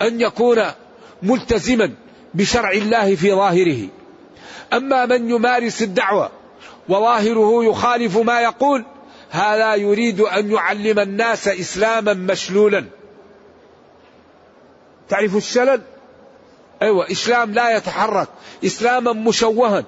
أن 0.01 0.21
يكون 0.21 0.63
ملتزما 1.23 1.93
بشرع 2.33 2.71
الله 2.71 3.15
في 3.15 3.31
ظاهره. 3.31 3.87
أما 4.73 5.05
من 5.05 5.29
يمارس 5.29 5.81
الدعوة 5.81 6.31
وظاهره 6.89 7.63
يخالف 7.63 8.17
ما 8.17 8.41
يقول 8.41 8.85
هذا 9.29 9.75
يريد 9.75 10.19
أن 10.19 10.51
يعلم 10.51 10.99
الناس 10.99 11.47
إسلاما 11.47 12.13
مشلولا. 12.13 12.85
تعرف 15.09 15.35
الشلل؟ 15.35 15.81
أيوة 16.81 17.11
إسلام 17.11 17.53
لا 17.53 17.77
يتحرك 17.77 18.27
إسلاما 18.65 19.13
مشوها. 19.13 19.83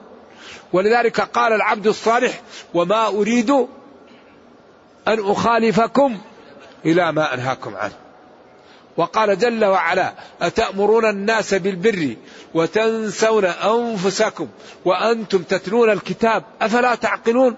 ولذلك 0.74 1.22
قال 1.22 1.54
العبد 1.54 1.88
الصالح 1.88 2.42
وما 2.74 3.08
أريد 3.08 3.50
أن 5.08 5.32
أخالفكم 5.32 6.18
إلى 6.86 7.12
ما 7.12 7.34
أنهاكم 7.34 7.76
عنه. 7.76 7.94
وقال 8.98 9.38
جل 9.38 9.66
وعلا 9.66 10.14
أتأمرون 10.42 11.06
الناس 11.06 11.54
بالبر 11.54 12.16
وتنسون 12.54 13.46
أنفسكم 13.46 14.48
وأنتم 14.86 15.44
تتلون 15.44 15.90
الكتاب 15.90 16.44
أفلا 16.62 16.96
تعقلون؟ 16.96 17.56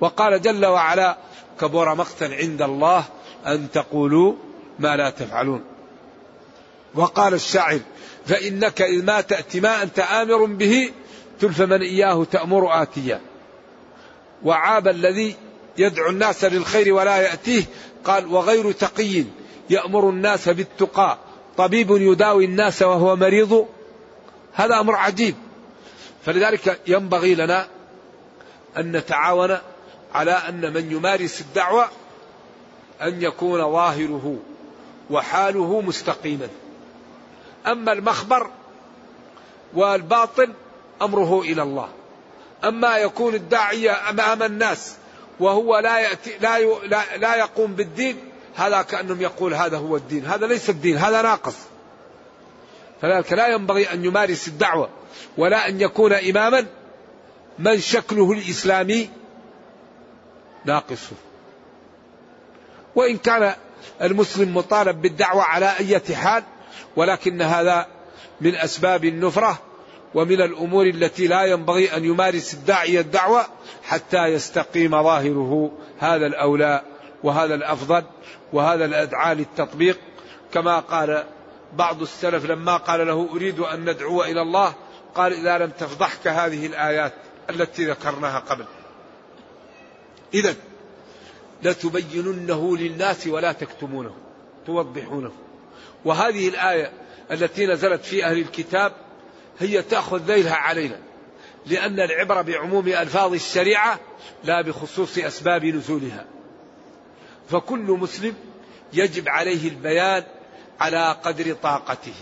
وقال 0.00 0.42
جل 0.42 0.66
وعلا 0.66 1.16
كبر 1.60 1.94
مقتا 1.94 2.24
عند 2.24 2.62
الله 2.62 3.04
أن 3.46 3.70
تقولوا 3.70 4.34
ما 4.78 4.96
لا 4.96 5.10
تفعلون. 5.10 5.73
وقال 6.94 7.34
الشاعر 7.34 7.80
فإنك 8.26 8.82
إذ 8.82 9.04
ما 9.04 9.20
تأتي 9.20 9.60
ما 9.60 9.82
أنت 9.82 9.98
آمر 9.98 10.44
به 10.44 10.90
تلف 11.40 11.62
من 11.62 11.82
إياه 11.82 12.24
تأمر 12.24 12.82
آتيا. 12.82 13.20
وعاب 14.44 14.88
الذي 14.88 15.36
يدعو 15.78 16.10
الناس 16.10 16.44
للخير 16.44 16.94
ولا 16.94 17.16
يأتيه 17.16 17.64
قال 18.04 18.26
وغير 18.26 18.72
تقي 18.72 19.24
يأمر 19.70 20.10
الناس 20.10 20.48
بالتقى 20.48 21.18
طبيب 21.56 21.90
يداوي 21.90 22.44
الناس 22.44 22.82
وهو 22.82 23.16
مريض. 23.16 23.66
هذا 24.52 24.80
أمر 24.80 24.94
عجيب. 24.96 25.34
فلذلك 26.26 26.80
ينبغي 26.86 27.34
لنا 27.34 27.68
أن 28.76 28.96
نتعاون 28.96 29.58
على 30.14 30.32
أن 30.32 30.72
من 30.72 30.92
يمارس 30.92 31.40
الدعوة 31.40 31.88
أن 33.02 33.22
يكون 33.22 33.72
ظاهره 33.72 34.36
وحاله 35.10 35.80
مستقيما. 35.80 36.48
أما 37.66 37.92
المخبر 37.92 38.50
والباطن 39.74 40.52
أمره 41.02 41.40
إلى 41.40 41.62
الله. 41.62 41.88
أما 42.64 42.96
يكون 42.96 43.34
الداعية 43.34 44.10
أمام 44.10 44.42
الناس 44.42 44.96
وهو 45.40 45.78
لا 45.78 45.98
يأتي 45.98 46.38
لا 46.40 46.58
لا, 46.86 47.16
لا 47.16 47.36
يقوم 47.36 47.74
بالدين 47.74 48.16
هذا 48.54 48.82
كأنهم 48.82 49.20
يقول 49.20 49.54
هذا 49.54 49.76
هو 49.76 49.96
الدين 49.96 50.26
هذا 50.26 50.46
ليس 50.46 50.70
الدين 50.70 50.96
هذا 50.96 51.22
ناقص. 51.22 51.56
فذلك 53.02 53.32
لا 53.32 53.48
ينبغي 53.48 53.92
أن 53.92 54.04
يمارس 54.04 54.48
الدعوة 54.48 54.88
ولا 55.38 55.68
أن 55.68 55.80
يكون 55.80 56.12
إماما 56.12 56.66
من 57.58 57.80
شكله 57.80 58.32
الإسلامي 58.32 59.10
ناقص 60.64 61.00
وإن 62.94 63.18
كان 63.18 63.54
المسلم 64.02 64.56
مطالب 64.56 65.02
بالدعوة 65.02 65.42
على 65.42 65.72
أي 65.78 66.16
حال 66.16 66.42
ولكن 66.96 67.42
هذا 67.42 67.86
من 68.40 68.54
أسباب 68.54 69.04
النفرة 69.04 69.58
ومن 70.14 70.40
الأمور 70.40 70.86
التي 70.86 71.26
لا 71.26 71.44
ينبغي 71.44 71.96
أن 71.96 72.04
يمارس 72.04 72.54
الداعية 72.54 73.00
الدعوة 73.00 73.46
حتى 73.82 74.26
يستقيم 74.26 74.90
ظاهره. 74.90 75.72
هذا 75.98 76.26
الأولى 76.26 76.82
وهذا 77.22 77.54
الأفضل 77.54 78.02
وهذا 78.52 78.84
الأدعى 78.84 79.34
للتطبيق. 79.34 79.98
كما 80.52 80.80
قال 80.80 81.24
بعض 81.72 82.02
السلف 82.02 82.44
لما 82.44 82.76
قال 82.76 83.06
له 83.06 83.28
أريد 83.34 83.60
أن 83.60 83.90
ندعو 83.90 84.22
إلى 84.22 84.42
الله 84.42 84.74
قال 85.14 85.32
إذا 85.32 85.58
لم 85.58 85.70
تفضحك 85.70 86.28
هذه 86.28 86.66
الآيات 86.66 87.12
التي 87.50 87.84
ذكرناها 87.84 88.38
قبل. 88.38 88.64
إذا 90.34 90.54
لتبيننه 91.62 92.76
للناس 92.76 93.26
ولا 93.26 93.52
تكتمونه 93.52 94.14
توضحونه. 94.66 95.32
وهذه 96.04 96.48
الآية 96.48 96.92
التي 97.30 97.66
نزلت 97.66 98.04
في 98.04 98.24
أهل 98.24 98.38
الكتاب 98.38 98.92
هي 99.58 99.82
تأخذ 99.82 100.18
ذيلها 100.18 100.54
علينا 100.54 100.98
لأن 101.66 102.00
العبرة 102.00 102.42
بعموم 102.42 102.88
ألفاظ 102.88 103.32
الشريعة 103.32 104.00
لا 104.44 104.60
بخصوص 104.60 105.18
أسباب 105.18 105.64
نزولها. 105.64 106.24
فكل 107.50 107.78
مسلم 107.78 108.34
يجب 108.92 109.28
عليه 109.28 109.68
البيان 109.68 110.24
على 110.80 111.16
قدر 111.24 111.52
طاقته. 111.52 112.14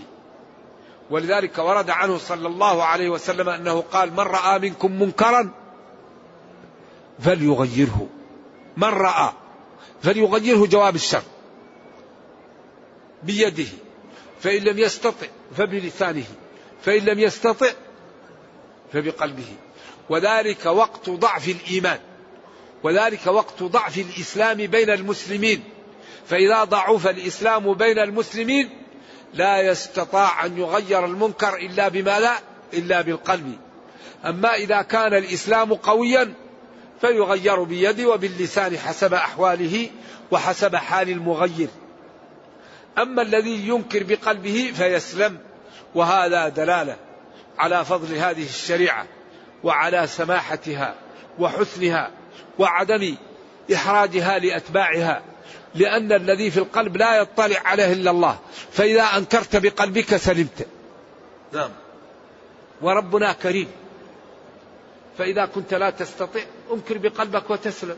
ولذلك 1.10 1.58
ورد 1.58 1.90
عنه 1.90 2.18
صلى 2.18 2.48
الله 2.48 2.84
عليه 2.84 3.08
وسلم 3.08 3.48
أنه 3.48 3.80
قال 3.80 4.12
من 4.12 4.20
رأى 4.20 4.58
منكم 4.58 5.02
منكرا 5.02 5.50
فليغيره. 7.20 8.06
من 8.76 8.88
رأى 8.88 9.32
فليغيره 10.02 10.66
جواب 10.66 10.94
الشر. 10.94 11.22
بيده 13.22 13.68
فإن 14.40 14.62
لم 14.62 14.78
يستطع 14.78 15.26
فبلسانه 15.56 16.24
فإن 16.82 17.04
لم 17.04 17.18
يستطع 17.18 17.70
فبقلبه. 18.92 19.56
وذلك 20.10 20.66
وقت 20.66 21.10
ضعف 21.10 21.48
الإيمان 21.48 21.98
وذلك 22.82 23.26
وقت 23.26 23.62
ضعف 23.62 23.98
الإسلام 23.98 24.56
بين 24.56 24.90
المسلمين. 24.90 25.62
فإذا 26.26 26.64
ضعف 26.64 27.06
الإسلام 27.06 27.74
بين 27.74 27.98
المسلمين 27.98 28.70
لا 29.34 29.60
يستطاع 29.60 30.46
أن 30.46 30.58
يغير 30.58 31.04
المنكر 31.04 31.56
إلا 31.56 31.88
بما 31.88 32.20
لا 32.20 32.38
إلا 32.74 33.00
بالقلب. 33.00 33.56
أما 34.24 34.54
إذا 34.54 34.82
كان 34.82 35.14
الإسلام 35.14 35.74
قويا 35.74 36.34
فيغير 37.00 37.62
بيده 37.62 38.08
وباللسان 38.08 38.78
حسب 38.78 39.14
أحواله 39.14 39.90
وحسب 40.30 40.76
حال 40.76 41.08
المغير. 41.08 41.68
أما 42.98 43.22
الذي 43.22 43.68
ينكر 43.68 44.02
بقلبه 44.02 44.72
فيسلم. 44.74 45.38
وهذا 45.94 46.48
دلالة 46.48 46.96
على 47.58 47.84
فضل 47.84 48.14
هذه 48.14 48.44
الشريعة 48.44 49.06
وعلى 49.64 50.06
سماحتها 50.06 50.94
وحسنها 51.38 52.10
وعدم 52.58 53.14
إحراجها 53.74 54.38
لأتباعها. 54.38 55.22
لأن 55.74 56.12
الذي 56.12 56.50
في 56.50 56.58
القلب 56.58 56.96
لا 56.96 57.16
يطلع 57.16 57.56
عليه 57.64 57.92
إلا 57.92 58.10
الله. 58.10 58.38
فإذا 58.72 59.02
أنكرت 59.02 59.56
بقلبك 59.56 60.16
سلمت. 60.16 60.66
نعم. 61.52 61.70
وربنا 62.82 63.32
كريم. 63.32 63.68
فإذا 65.18 65.46
كنت 65.46 65.74
لا 65.74 65.90
تستطيع 65.90 66.44
أنكر 66.72 66.98
بقلبك 66.98 67.50
وتسلم. 67.50 67.96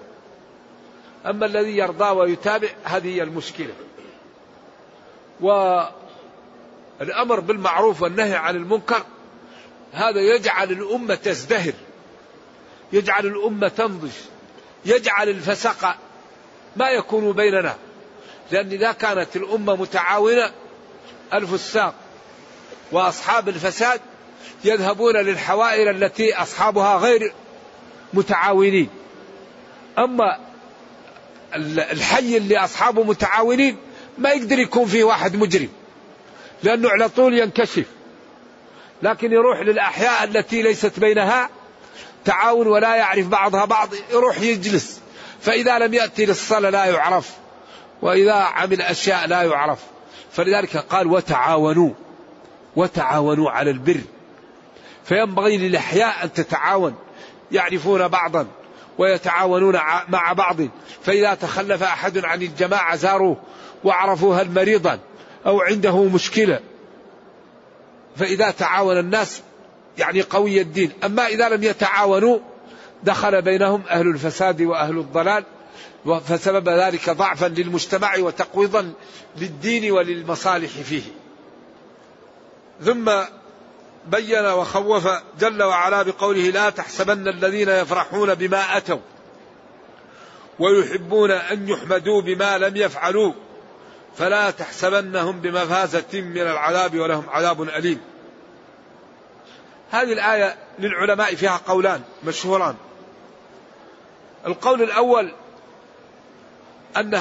أما 1.26 1.46
الذي 1.46 1.76
يرضى 1.76 2.10
ويتابع 2.10 2.68
هذه 2.84 3.14
هي 3.16 3.22
المشكلة. 3.22 3.74
والأمر 5.40 7.40
بالمعروف 7.40 8.02
والنهي 8.02 8.34
عن 8.34 8.56
المنكر 8.56 9.04
هذا 9.92 10.20
يجعل 10.20 10.72
الأمة 10.72 11.14
تزدهر 11.14 11.72
يجعل 12.92 13.26
الأمة 13.26 13.68
تنضج 13.68 14.12
يجعل 14.84 15.28
الفسق 15.28 15.96
ما 16.76 16.90
يكون 16.90 17.32
بيننا 17.32 17.76
لأن 18.50 18.70
إذا 18.70 18.92
كانت 18.92 19.36
الأمة 19.36 19.76
متعاونة 19.76 20.50
الفساق 21.34 21.94
وأصحاب 22.92 23.48
الفساد 23.48 24.00
يذهبون 24.64 25.16
للحوائر 25.16 25.90
التي 25.90 26.34
أصحابها 26.34 26.96
غير 26.96 27.32
متعاونين. 28.14 28.88
أما 29.98 30.38
الحي 31.54 32.36
اللي 32.36 32.58
أصحابه 32.58 33.02
متعاونين 33.02 33.76
ما 34.18 34.30
يقدر 34.30 34.58
يكون 34.58 34.86
فيه 34.86 35.04
واحد 35.04 35.36
مجرم. 35.36 35.68
لأنه 36.62 36.90
على 36.90 37.08
طول 37.08 37.38
ينكشف. 37.38 37.84
لكن 39.02 39.32
يروح 39.32 39.60
للأحياء 39.60 40.24
التي 40.24 40.62
ليست 40.62 41.00
بينها 41.00 41.50
تعاون 42.24 42.66
ولا 42.66 42.94
يعرف 42.96 43.26
بعضها 43.26 43.64
بعض 43.64 43.88
يروح 44.12 44.40
يجلس. 44.40 45.00
فإذا 45.40 45.78
لم 45.78 45.94
يأتي 45.94 46.26
للصلاة 46.26 46.70
لا 46.70 46.84
يعرف. 46.84 47.30
وإذا 48.02 48.34
عمل 48.34 48.82
أشياء 48.82 49.26
لا 49.26 49.42
يعرف. 49.42 49.78
فلذلك 50.32 50.76
قال 50.76 51.06
وتعاونوا. 51.06 51.90
وتعاونوا 52.76 53.50
على 53.50 53.70
البر. 53.70 54.00
فينبغي 55.04 55.56
للأحياء 55.56 56.24
أن 56.24 56.32
تتعاون. 56.32 56.94
يعرفون 57.52 58.08
بعضا 58.08 58.46
ويتعاونون 58.98 59.74
مع 60.08 60.32
بعض. 60.32 60.56
فإذا 61.02 61.34
تخلف 61.34 61.82
أحد 61.82 62.24
عن 62.24 62.42
الجماعة 62.42 62.96
زاروه. 62.96 63.36
وعرفوا 63.84 64.36
هل 64.36 64.50
مريضا 64.50 64.98
أو 65.46 65.60
عنده 65.60 66.04
مشكلة. 66.04 66.60
فإذا 68.16 68.50
تعاون 68.50 68.98
الناس 68.98 69.42
يعني 69.98 70.22
قوي 70.22 70.60
الدين. 70.60 70.92
أما 71.04 71.26
إذا 71.26 71.48
لم 71.48 71.62
يتعاونوا 71.62 72.38
دخل 73.02 73.42
بينهم 73.42 73.82
أهل 73.90 74.08
الفساد 74.08 74.62
وأهل 74.62 74.98
الضلال 74.98 75.44
فسبب 76.26 76.68
ذلك 76.68 77.10
ضعفا 77.10 77.46
للمجتمع 77.46 78.16
وتقويضا 78.18 78.92
للدين 79.36 79.92
وللمصالح 79.92 80.70
فيه. 80.70 81.02
ثم 82.84 83.10
بين 84.06 84.46
وخوف 84.46 85.08
جل 85.40 85.62
وعلا 85.62 86.02
بقوله 86.02 86.40
لا 86.40 86.70
تحسبن 86.70 87.28
الذين 87.28 87.68
يفرحون 87.68 88.34
بما 88.34 88.76
أتوا 88.76 88.98
ويحبون 90.58 91.30
أن 91.30 91.68
يحمدوا 91.68 92.22
بما 92.22 92.58
لم 92.58 92.76
يفعلوا. 92.76 93.32
فلا 94.18 94.50
تحسبنهم 94.50 95.40
بمفازة 95.40 96.20
من 96.20 96.40
العذاب 96.40 96.98
ولهم 96.98 97.24
عذاب 97.30 97.62
أليم. 97.62 98.00
هذه 99.90 100.12
الآية 100.12 100.56
للعلماء 100.78 101.34
فيها 101.34 101.60
قولان 101.66 102.02
مشهوران. 102.24 102.74
القول 104.46 104.82
الأول 104.82 105.32
أن 106.96 107.14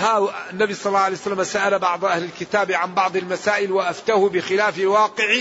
النبي 0.51 0.73
صلى 0.73 0.85
الله 0.85 0.99
عليه 0.99 1.15
وسلم 1.15 1.43
سأل 1.43 1.79
بعض 1.79 2.05
أهل 2.05 2.23
الكتاب 2.23 2.71
عن 2.71 2.93
بعض 2.93 3.17
المسائل 3.17 3.71
وأفتوه 3.71 4.29
بخلاف 4.29 4.79
الواقع 4.79 5.37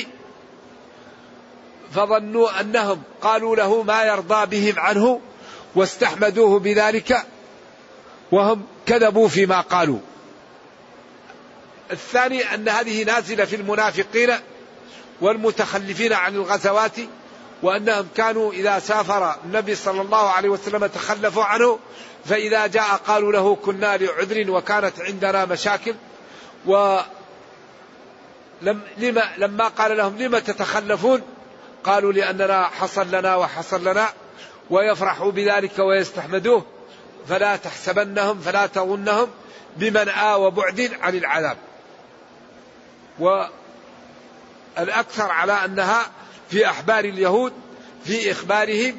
فظنوا 1.95 2.61
أنهم 2.61 3.03
قالوا 3.23 3.57
له 3.57 3.83
ما 3.83 4.05
يرضى 4.05 4.47
بهم 4.47 4.79
عنه 4.79 5.21
واستحمدوه 5.75 6.59
بذلك 6.59 7.27
وهم 8.33 8.63
كذبوا 8.87 9.29
فيما 9.29 9.61
قالوا. 9.61 9.99
الثاني 11.93 12.55
أن 12.55 12.69
هذه 12.69 13.05
نازلة 13.05 13.45
في 13.45 13.57
المنافقين 13.57 14.31
والمتخلفين 15.21 16.13
عن 16.13 16.35
الغزوات 16.35 16.97
وأنهم 17.63 18.09
كانوا 18.17 18.53
إذا 18.53 18.79
سافر 18.79 19.35
النبي 19.45 19.75
صلى 19.75 20.01
الله 20.01 20.31
عليه 20.31 20.49
وسلم 20.49 20.87
تخلفوا 20.87 21.45
عنه 21.45 21.79
فإذا 22.25 22.67
جاء 22.67 22.97
قالوا 23.07 23.33
له 23.33 23.57
كنا 23.57 23.97
لعذر 23.97 24.51
وكانت 24.51 25.01
عندنا 25.01 25.45
مشاكل. 25.45 25.95
و 26.67 26.99
لم 28.63 28.81
لما 28.99 29.23
لما 29.39 29.69
قال 29.69 29.97
لهم 29.97 30.19
لما 30.19 30.39
تتخلفون؟ 30.39 31.23
قالوا 31.85 32.13
لأننا 32.13 32.67
حصل 32.67 33.11
لنا 33.11 33.37
وحصل 33.37 33.89
لنا 33.89 34.09
ويفرحوا 34.71 35.31
بذلك 35.31 35.79
ويستحمدوه. 35.79 36.65
فلا 37.29 37.57
تحسبنهم 37.57 38.41
فلا 38.41 38.67
تظنهم 38.67 39.29
بمن 39.77 40.09
آوى 40.09 40.51
بعد 40.51 40.91
عن 41.01 41.15
العذاب. 41.15 41.57
والأكثر 43.19 45.31
على 45.31 45.53
أنها 45.53 46.07
في 46.51 46.67
أحبار 46.67 47.05
اليهود 47.05 47.53
في 48.05 48.31
إخبارهم 48.31 48.99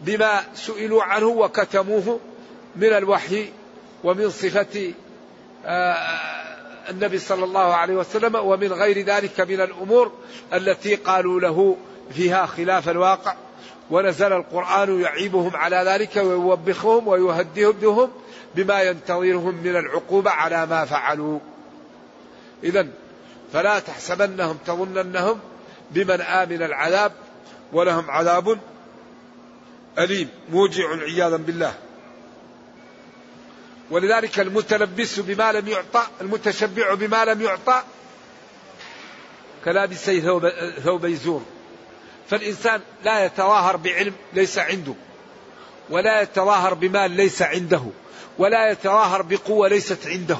بما 0.00 0.40
سئلوا 0.54 1.02
عنه 1.02 1.26
وكتموه 1.26 2.20
من 2.76 2.88
الوحي 2.88 3.52
ومن 4.04 4.30
صفة 4.30 4.92
آه، 5.66 5.94
النبي 6.90 7.18
صلى 7.18 7.44
الله 7.44 7.74
عليه 7.74 7.94
وسلم 7.94 8.34
ومن 8.34 8.72
غير 8.72 9.04
ذلك 9.04 9.40
من 9.40 9.60
الأمور 9.60 10.12
التي 10.52 10.94
قالوا 10.94 11.40
له 11.40 11.76
فيها 12.14 12.46
خلاف 12.46 12.88
الواقع. 12.88 13.34
ونزل 13.90 14.32
القرآن 14.32 15.00
يعيبهم 15.00 15.56
على 15.56 15.76
ذلك 15.76 16.16
ويوبخهم 16.16 17.08
ويهدئهم 17.08 18.10
بما 18.54 18.82
ينتظرهم 18.82 19.54
من 19.54 19.76
العقوبة 19.76 20.30
على 20.30 20.66
ما 20.66 20.84
فعلوا. 20.84 21.38
إذا 22.64 22.86
فلا 23.52 23.78
تحسبنهم 23.78 24.58
تظننهم 24.66 25.40
بمن 25.90 26.20
آمن 26.20 26.62
العذاب 26.62 27.12
ولهم 27.72 28.10
عذاب 28.10 28.58
أليم. 29.98 30.28
موجع 30.50 30.84
عياذا 30.88 31.36
بالله. 31.36 31.74
ولذلك 33.90 34.40
المتلبس 34.40 35.20
بما 35.20 35.52
لم 35.52 35.68
يعطى 35.68 36.06
المتشبع 36.20 36.94
بما 36.94 37.24
لم 37.24 37.42
يعطى 37.42 37.82
كلابسي 39.64 40.20
ثوب, 40.84 41.04
يزور. 41.04 41.42
فالإنسان 42.30 42.80
لا 43.04 43.24
يتظاهر 43.24 43.76
بعلم 43.76 44.14
ليس 44.32 44.58
عنده 44.58 44.94
ولا 45.90 46.20
يتظاهر 46.20 46.74
بمال 46.74 47.10
ليس 47.10 47.42
عنده 47.42 47.82
ولا 48.38 48.70
يتظاهر 48.70 49.22
بقوة 49.22 49.68
ليست 49.68 50.06
عنده. 50.06 50.38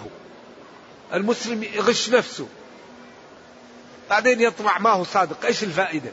المسلم 1.15 1.63
يغش 1.63 2.11
نفسه. 2.11 2.49
بعدين 4.11 4.41
يطلع 4.41 4.79
ما 4.79 4.91
هو 4.91 5.05
صادق. 5.05 5.47
إيش 5.47 5.63
الفائدة؟ 5.65 6.11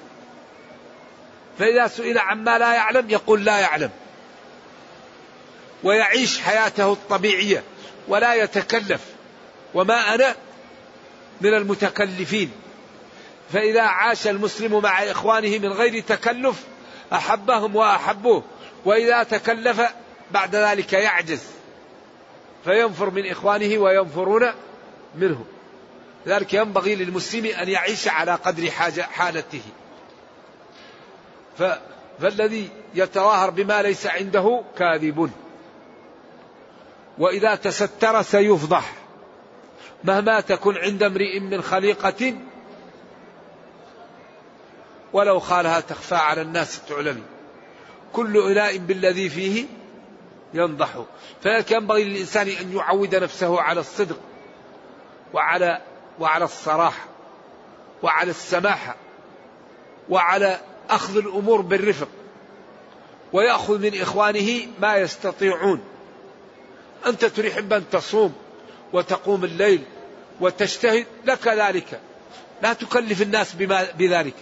فإذا 1.60 1.88
سئل 1.88 2.18
عما 2.18 2.58
لا 2.58 2.74
يعلم 2.74 3.10
يقول 3.10 3.46
لا 3.46 3.60
يعلم. 3.60 3.90
ويعيش 5.84 6.42
حياته 6.42 6.94
الطبيعية 6.94 7.64
ولا 8.08 8.34
يتكلف. 8.34 9.02
وما 9.74 10.14
أنا 10.14 10.36
من 11.42 11.54
المتكلفين. 11.54 12.52
فإذا 13.54 13.82
عاش 13.82 14.28
المسلم 14.28 14.82
مع 14.82 15.04
إخوانه 15.04 15.58
من 15.58 15.74
غير 15.74 16.04
تكلف 16.04 16.64
أحبهم 17.14 17.76
وأحبوه. 17.76 18.44
وإذا 18.86 19.24
تكلف 19.24 19.82
بعد 20.32 20.56
ذلك 20.56 20.94
يعجز. 20.94 21.44
فينفر 22.66 23.10
من 23.10 23.32
إخوانه 23.32 23.78
وينفرون 23.78 24.54
منه. 25.16 25.46
لذلك 26.26 26.54
ينبغي 26.54 26.96
للمسلم 26.96 27.46
أن 27.46 27.70
يعيش 27.70 28.08
على 28.08 28.36
قدر 28.36 28.72
حاجة 28.72 29.02
حالته. 29.02 29.62
فالذي 32.20 32.70
يتظاهر 32.96 33.50
بما 33.50 33.82
ليس 33.82 34.08
عنده 34.08 34.64
كاذب. 34.78 35.32
وإذا 37.18 37.56
تستر 37.56 38.22
سيفضح. 38.22 38.94
مهما 40.04 40.42
تكن 40.42 40.78
عند 40.78 41.04
امرئ 41.04 41.40
من 41.40 41.62
خليقة 41.62 42.36
ولو 45.14 45.40
خالها 45.40 45.80
تخفى 45.80 46.16
على 46.16 46.42
الناس 46.42 46.86
تعلم. 46.86 47.24
كل 48.14 48.38
إناء 48.38 48.78
بالذي 48.78 49.30
فيه 49.30 49.66
ينضح. 50.54 51.04
فلذلك 51.44 51.72
ينبغي 51.72 52.04
للإنسان 52.04 52.48
أن 52.48 52.76
يعود 52.76 53.16
نفسه 53.16 53.62
على 53.62 53.80
الصدق 53.80 54.20
وعلى 55.34 55.82
وعلى 56.20 56.46
الصراحة 56.46 57.06
وعلى 58.04 58.32
السماحة 58.32 58.96
وعلى 60.10 60.60
أخذ 60.90 61.18
الأمور 61.18 61.62
بالرفق 61.62 62.08
ويأخذ 63.34 63.80
من 63.80 64.02
إخوانه 64.02 64.68
ما 64.80 64.98
يستطيعون. 64.98 65.84
أنت 67.06 67.26
تحب 67.26 67.74
أن 67.74 67.90
تصوم 67.90 68.36
وتقوم 68.94 69.44
الليل 69.44 69.84
وتجتهد 70.40 71.06
لك 71.26 71.48
ذلك. 71.48 72.02
لا 72.62 72.74
تكلف 72.74 73.22
الناس 73.22 73.54
بما 73.54 73.88
بذلك. 73.92 74.36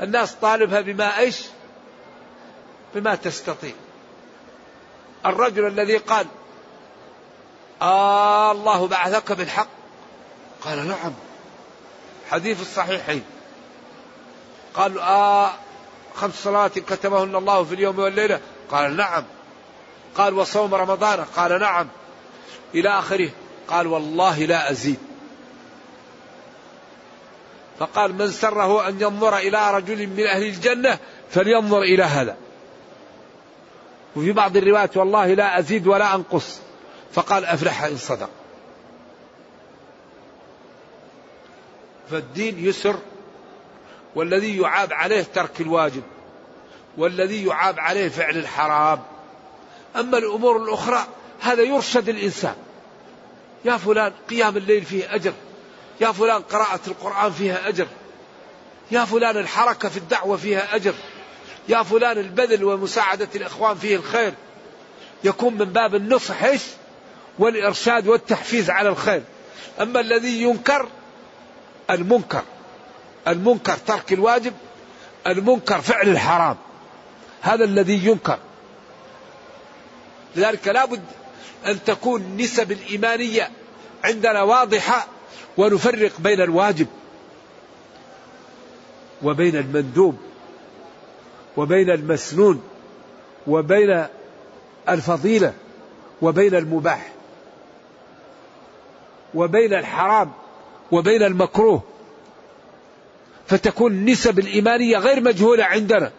الناس 0.00 0.34
طالبها 0.34 0.80
بما 0.80 1.18
إيش؟ 1.18 1.42
بما 2.94 3.14
تستطيع. 3.14 3.72
الرجل 5.26 5.66
الذي 5.66 5.96
قال 5.96 6.26
آه 7.82 8.52
الله 8.52 8.86
بعثك 8.86 9.32
بالحق. 9.32 9.79
قال 10.64 10.88
نعم. 10.88 11.12
حديث 12.30 12.60
الصحيحين. 12.60 13.22
قال 14.74 14.98
آه 14.98 15.50
خمس 16.14 16.34
صلوات 16.44 16.78
كتبهن 16.78 17.36
الله 17.36 17.64
في 17.64 17.74
اليوم 17.74 17.98
والليلة. 17.98 18.40
قال 18.70 18.96
نعم. 18.96 19.24
قال 20.14 20.34
وصوم 20.34 20.74
رمضان. 20.74 21.24
قال 21.36 21.60
نعم. 21.60 21.88
إلى 22.74 22.98
آخره. 22.98 23.30
قال 23.68 23.86
والله 23.86 24.38
لا 24.38 24.70
أزيد. 24.70 24.98
فقال 27.78 28.14
من 28.14 28.30
سره 28.30 28.88
أن 28.88 29.00
ينظر 29.00 29.36
إلى 29.36 29.74
رجل 29.76 30.06
من 30.06 30.26
أهل 30.26 30.42
الجنة 30.42 30.98
فلينظر 31.30 31.82
إلى 31.82 32.02
هذا. 32.02 32.36
وفي 34.16 34.32
بعض 34.32 34.56
الروايات 34.56 34.96
والله 34.96 35.34
لا 35.34 35.58
أزيد 35.58 35.86
ولا 35.86 36.14
أنقص. 36.14 36.58
فقال 37.12 37.44
أفلح 37.44 37.82
إن 37.82 37.96
صدق. 37.96 38.30
فالدين 42.10 42.66
يسر 42.66 42.98
والذي 44.14 44.58
يعاب 44.60 44.92
عليه 44.92 45.22
ترك 45.22 45.60
الواجب 45.60 46.02
والذي 46.98 47.46
يعاب 47.46 47.80
عليه 47.80 48.08
فعل 48.08 48.36
الحرام. 48.36 49.02
أما 49.96 50.18
الأمور 50.18 50.56
الأخرى 50.56 51.06
هذا 51.40 51.62
يرشد 51.62 52.08
الإنسان. 52.08 52.54
يا 53.64 53.76
فلان 53.76 54.12
قيام 54.30 54.56
الليل 54.56 54.84
فيه 54.84 55.14
أجر 55.14 55.32
يا 56.00 56.12
فلان 56.12 56.42
قراءة 56.42 56.80
القرآن 56.86 57.32
فيها 57.32 57.68
أجر 57.68 57.86
يا 58.90 59.04
فلان 59.04 59.36
الحركة 59.36 59.88
في 59.88 59.96
الدعوة 59.96 60.36
فيها 60.36 60.76
أجر 60.76 60.94
يا 61.68 61.82
فلان 61.82 62.18
البذل 62.18 62.64
ومساعدة 62.64 63.28
الإخوان 63.34 63.76
فيه 63.76 63.96
الخير. 63.96 64.34
يكون 65.24 65.54
من 65.54 65.64
باب 65.64 65.94
النصح 65.94 66.36
والإرشاد 67.38 68.08
والتحفيز 68.08 68.70
على 68.70 68.88
الخير. 68.88 69.22
أما 69.80 70.00
الذي 70.00 70.42
ينكر 70.42 70.88
المنكر. 71.90 72.42
المنكر 73.28 73.76
ترك 73.76 74.12
الواجب 74.12 74.52
المنكر 75.26 75.80
فعل 75.80 76.08
الحرام. 76.08 76.56
هذا 77.42 77.64
الذي 77.64 78.06
ينكر. 78.06 78.38
لذلك 80.36 80.68
لابد 80.68 81.02
أن 81.66 81.84
تكون 81.84 82.20
النسب 82.20 82.72
الإيمانية 82.72 83.50
عندنا 84.04 84.42
واضحة 84.42 85.06
ونفرق 85.56 86.12
بين 86.20 86.40
الواجب 86.40 86.86
وبين 89.22 89.56
المندوب 89.56 90.16
وبين 91.56 91.90
المسنون 91.90 92.62
وبين 93.46 94.06
الفضيلة 94.88 95.52
وبين 96.22 96.54
المباح 96.54 97.12
وبين 99.34 99.74
الحرام. 99.74 100.32
وبين 100.92 101.22
المكروه. 101.22 101.82
فتكون 103.46 103.92
النسب 103.92 104.38
الإيمانية 104.38 104.98
غير 104.98 105.20
مجهولة 105.20 105.64
عندنا. 105.64 106.12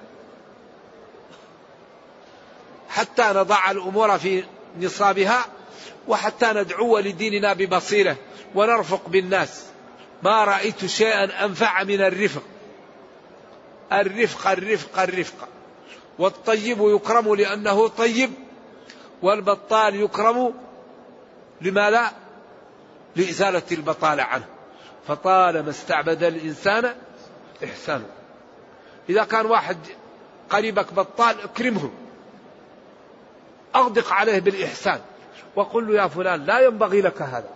حتى 2.90 3.24
نضع 3.24 3.72
الأمور 3.72 4.18
في 4.18 4.44
نصابها 4.80 5.46
وحتى 6.08 6.54
ندعو 6.54 7.00
لديننا 7.00 7.54
ببصيرة 7.54 8.16
ونرفق 8.56 9.10
بالناس. 9.10 9.66
ما 10.24 10.44
رأيت 10.44 10.86
شيئا 10.86 11.46
أنفع 11.46 11.84
من 11.84 12.02
الرفق. 12.02 12.44
الرفق 13.94 14.48
الرفق 14.48 15.02
الرفق. 15.02 15.48
والطيب 16.20 16.78
يكرم 16.82 17.36
لأنه 17.36 17.88
طيب 17.88 18.32
والبطال 19.22 19.96
يكرم 19.96 20.54
لما 21.62 21.90
لا 21.90 22.12
لإزالة 23.16 23.64
البطالة 23.72 24.24
عنه. 24.24 24.46
فطالما 25.08 25.70
استعبد 25.70 26.24
الإنسان 26.24 26.96
إحسانه. 27.64 28.06
إذا 29.10 29.24
كان 29.24 29.46
واحد 29.46 29.78
قريبك 30.50 30.94
بطال 30.94 31.42
اكرمه. 31.42 31.92
أغدق 33.76 34.14
عليه 34.14 34.40
بالإحسان. 34.40 35.00
وقل 35.56 35.88
له 35.88 36.02
يا 36.02 36.08
فلان 36.08 36.46
لا 36.46 36.60
ينبغي 36.60 37.02
لك 37.02 37.22
هذا. 37.22 37.50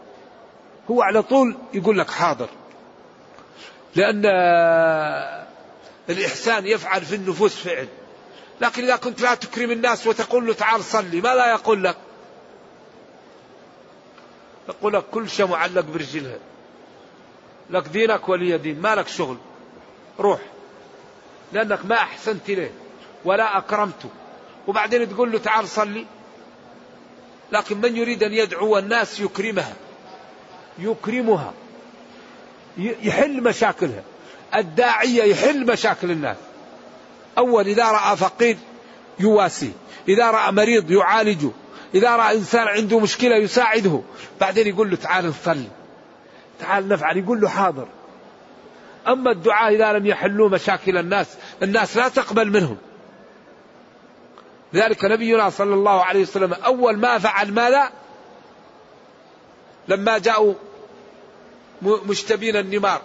هو 0.92 1.02
على 1.02 1.22
طول 1.22 1.58
يقول 1.74 2.00
لك 2.00 2.10
حاضر. 2.10 2.50
لأن 3.96 4.26
الإحسان 6.10 6.68
يفعل 6.68 7.02
في 7.02 7.16
النفوس 7.16 7.56
فعل. 7.56 7.88
لكن 8.62 8.84
إذا 8.84 8.96
كنت 8.96 9.22
لا 9.22 9.36
تكرم 9.36 9.72
الناس 9.72 10.08
وتقول 10.08 10.48
له 10.48 10.54
تعال 10.54 10.84
صلي 10.84 11.22
ما 11.22 11.36
لا 11.36 11.52
يقول 11.52 11.84
لك؟ 11.84 11.98
يقول 14.70 14.94
لك 14.94 15.04
كل 15.12 15.30
شيء 15.30 15.48
معلق 15.48 15.86
برجلها 15.86 16.38
لك 17.70 17.88
دينك 17.88 18.30
ولي 18.30 18.58
دين 18.58 18.82
ما 18.82 18.96
لك 18.96 19.08
شغل. 19.08 19.38
روح. 20.20 20.40
لأنك 21.54 21.86
ما 21.86 21.96
أحسنت 21.96 22.50
إليه 22.50 22.72
ولا 23.26 23.58
أكرمته. 23.58 24.10
وبعدين 24.68 25.10
تقول 25.10 25.32
له 25.32 25.40
تعال 25.40 25.68
صلي. 25.68 26.06
لكن 27.52 27.82
من 27.82 27.98
يريد 27.98 28.24
أن 28.24 28.34
يدعو 28.34 28.78
الناس 28.78 29.20
يكرمها؟ 29.20 29.74
يكرمها. 30.80 31.54
يحل 32.78 33.44
مشاكلها. 33.44 34.04
الداعية 34.56 35.24
يحل 35.24 35.66
مشاكل 35.66 36.12
الناس. 36.12 36.38
أول 37.38 37.68
إذا 37.68 37.92
رأى 37.92 38.18
فقير 38.18 38.58
يواسيه 39.20 39.72
إذا 40.08 40.32
رأى 40.32 40.52
مريض 40.52 40.92
يعالجه. 40.92 41.50
إذا 41.96 42.16
رأى 42.16 42.36
إنسان 42.36 42.68
عنده 42.68 43.00
مشكلة 43.00 43.36
يساعده. 43.36 44.02
بعدين 44.42 44.68
يقول 44.68 44.90
له 44.90 44.96
تعال 44.96 45.26
نصلي 45.28 45.68
تعال 46.60 46.88
نفعل 46.88 47.18
يقول 47.18 47.42
له 47.42 47.50
حاضر. 47.50 47.88
أما 49.08 49.32
الدعاء 49.32 49.76
إذا 49.76 49.94
لم 49.94 50.06
يحلوا 50.06 50.50
مشاكل 50.50 50.98
الناس 50.98 51.28
الناس 51.64 51.98
لا 51.98 52.08
تقبل 52.08 52.52
منهم. 52.52 52.78
لذلك 54.74 55.06
نبينا 55.06 55.50
صلى 55.50 55.74
الله 55.74 56.04
عليه 56.04 56.22
وسلم 56.22 56.54
أول 56.54 56.98
ما 56.98 57.20
فعل 57.20 57.52
ماذا؟ 57.52 57.90
لما 59.88 60.18
جاءوا 60.18 60.54
مشتبين 61.82 62.56
النمار. 62.56 63.02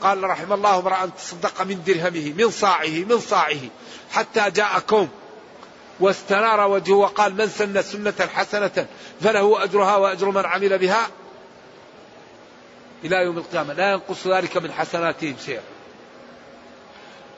قال 0.00 0.24
رحم 0.24 0.52
الله 0.52 0.78
امرأ 0.78 1.06
تصدق 1.06 1.62
من 1.62 1.82
درهمه 1.86 2.32
من 2.38 2.50
صاعه 2.50 3.04
من 3.08 3.18
صاعه 3.18 3.60
حتى 4.12 4.50
جاء 4.50 4.78
كوم 4.78 5.08
واستنار 6.00 6.70
وجهه 6.70 6.94
وقال 6.94 7.34
من 7.34 7.48
سن 7.48 7.82
سنة 7.82 8.28
حسنة 8.34 8.86
فله 9.20 9.64
أجرها 9.64 9.96
وأجر 9.96 10.30
من 10.30 10.46
عمل 10.46 10.78
بها؟ 10.78 11.06
إلى 13.04 13.16
يوم 13.16 13.38
القيامة. 13.38 13.74
لا 13.74 13.92
ينقص 13.92 14.26
ذلك 14.26 14.56
من 14.56 14.72
حسناتهم 14.72 15.36
شيئا. 15.46 15.62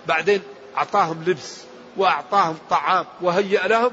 بعدين 0.06 0.42
أعطاهم 0.76 1.24
لبس 1.26 1.60
وأعطاهم 1.96 2.58
طعام 2.70 3.06
وهيأ 3.20 3.68
لهم. 3.68 3.90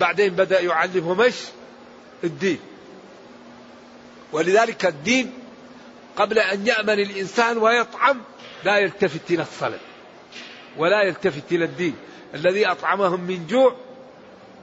بعدين 0.00 0.30
بدأ 0.30 0.60
يعلمهم 0.60 1.20
إيش؟ 1.20 1.36
الدين. 2.24 2.58
ولذلك 4.32 4.86
الدين 4.86 5.32
قبل 6.16 6.38
أن 6.38 6.66
يأمن 6.66 7.00
الإنسان 7.00 7.58
ويطعم 7.58 8.20
لا 8.64 8.78
يلتفت 8.78 9.30
إلى 9.30 9.42
الصلاة 9.42 9.78
ولا 10.76 11.02
يلتفت 11.02 11.52
إلى 11.52 11.64
الدين. 11.64 11.96
الذي 12.34 12.66
أطعمهم 12.66 13.20
من 13.20 13.46
جوع 13.46 13.76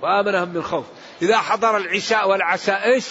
وآمنهم 0.02 0.50
من 0.50 0.64
خوف. 0.64 0.86
إذا 1.22 1.38
حضر 1.38 1.78
العشاء 1.78 2.30
والعشاء 2.30 2.86
إيش؟ 2.86 3.06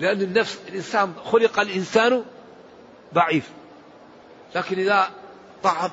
لأن 0.00 0.22
النفس 0.22 0.58
الإنسان 0.68 1.14
خلق 1.24 1.60
الإنسان 1.60 2.24
ضعيف. 3.14 3.50
لكن 4.54 4.78
إذا 4.78 5.10
طعم 5.62 5.90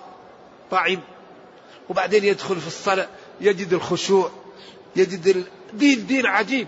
طعم 0.72 1.00
وبعدين 1.90 2.24
يدخل 2.24 2.56
في 2.56 2.68
الصلاة 2.68 3.08
يجد 3.42 3.74
الخشوع 3.74 4.32
يجد 4.96 5.46
الدين 5.74 6.06
دين 6.08 6.26
عجيب. 6.26 6.68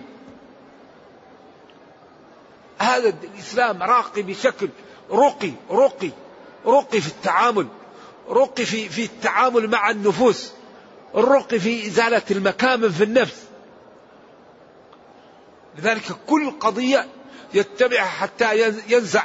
هذا 2.80 3.14
الإسلام 3.24 3.84
راقي 3.84 4.22
بشكل 4.22 4.70
رقي 5.12 5.52
رقي 5.72 6.12
رقي 6.66 7.02
في 7.02 7.08
التعامل 7.08 7.68
رقي 8.30 8.66
في 8.66 8.90
في 8.90 9.04
التعامل 9.04 9.68
مع 9.68 9.90
النفوس 9.90 10.52
الرقي 11.16 11.60
في 11.60 11.88
إزالة 11.88 12.22
المكامن 12.32 12.90
في 12.90 13.04
النفس. 13.04 13.44
لذلك 15.78 16.16
كل 16.28 16.52
قضية 16.52 17.08
يتبعها 17.54 18.06
حتى 18.06 18.74
ينزع. 18.90 19.24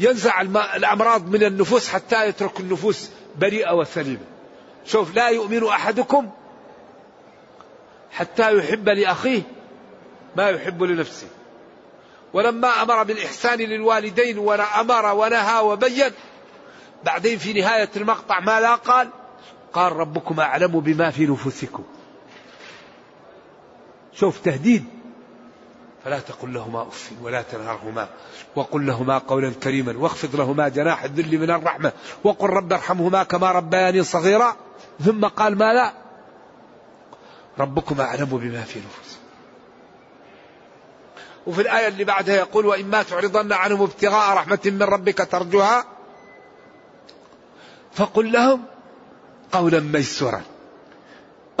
ينزع 0.00 0.40
الأمراض 0.76 1.28
من 1.28 1.44
النفوس 1.44 1.88
حتى 1.88 2.28
يترك 2.28 2.60
النفوس 2.60 3.10
بريئة 3.38 3.72
وسليمة. 3.72 4.24
شوف 4.86 5.14
لا 5.14 5.28
يؤمن 5.28 5.66
أحدكم 5.66 6.30
حتى 8.10 8.58
يحب 8.58 8.88
لأخيه 8.88 9.42
ما 10.36 10.50
يحب 10.50 10.82
لنفسه. 10.82 11.26
ولما 12.32 12.82
أمر 12.82 13.02
بالإحسان 13.02 13.58
للوالدين 13.58 14.38
وأمر 14.38 15.14
ونهى 15.14 15.60
وبين 15.60 16.10
بعدين 17.04 17.38
في 17.38 17.52
نهاية 17.52 17.90
المقطع 17.96 18.40
ماذا 18.40 18.74
قال؟ 18.74 19.08
قال 19.72 19.92
ربكم 19.92 20.40
أعلم 20.40 20.80
بما 20.80 21.10
في 21.10 21.26
نفوسكم. 21.26 21.84
شوف 24.12 24.38
تهديد. 24.38 25.01
فلا 26.04 26.18
تقل 26.18 26.54
لهما 26.54 26.82
أف 26.82 27.12
ولا 27.22 27.42
تنهرهما 27.42 28.08
وقل 28.56 28.86
لهما 28.86 29.18
قولا 29.18 29.52
كريما 29.62 29.98
واخفض 29.98 30.36
لهما 30.36 30.68
جناح 30.68 31.04
الذل 31.04 31.38
من 31.38 31.50
الرحمة 31.50 31.92
وقل 32.24 32.50
رب 32.50 32.72
ارحمهما 32.72 33.22
كما 33.22 33.52
ربياني 33.52 34.02
صغيرا 34.02 34.56
ثم 35.04 35.24
قال 35.24 35.58
ما 35.58 35.72
لا 35.72 35.92
ربكم 37.58 38.00
أعلم 38.00 38.24
بما 38.24 38.62
في 38.62 38.78
نفوسكم 38.78 39.22
وفي 41.46 41.60
الآية 41.60 41.88
اللي 41.88 42.04
بعدها 42.04 42.36
يقول 42.36 42.66
وإما 42.66 43.02
تعرضن 43.02 43.52
عنهم 43.52 43.82
ابتغاء 43.82 44.36
رحمة 44.36 44.60
من 44.64 44.82
ربك 44.82 45.18
ترجوها 45.30 45.84
فقل 47.92 48.32
لهم 48.32 48.64
قولا 49.52 49.80
ميسورا. 49.80 50.42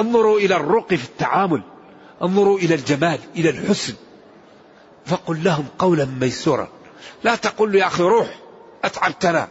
انظروا 0.00 0.38
إلى 0.38 0.56
الرقي 0.56 0.96
في 0.96 1.04
التعامل 1.04 1.62
انظروا 2.22 2.58
إلى 2.58 2.74
الجمال 2.74 3.20
إلى 3.36 3.50
الحسن. 3.50 3.94
فقل 5.06 5.44
لهم 5.44 5.66
قولا 5.78 6.04
ميسورا. 6.04 6.68
لا 7.24 7.34
تقل 7.34 7.72
له 7.72 7.78
يا 7.78 7.86
أخي 7.86 8.02
روح 8.02 8.38
أتعبتنا 8.84 9.48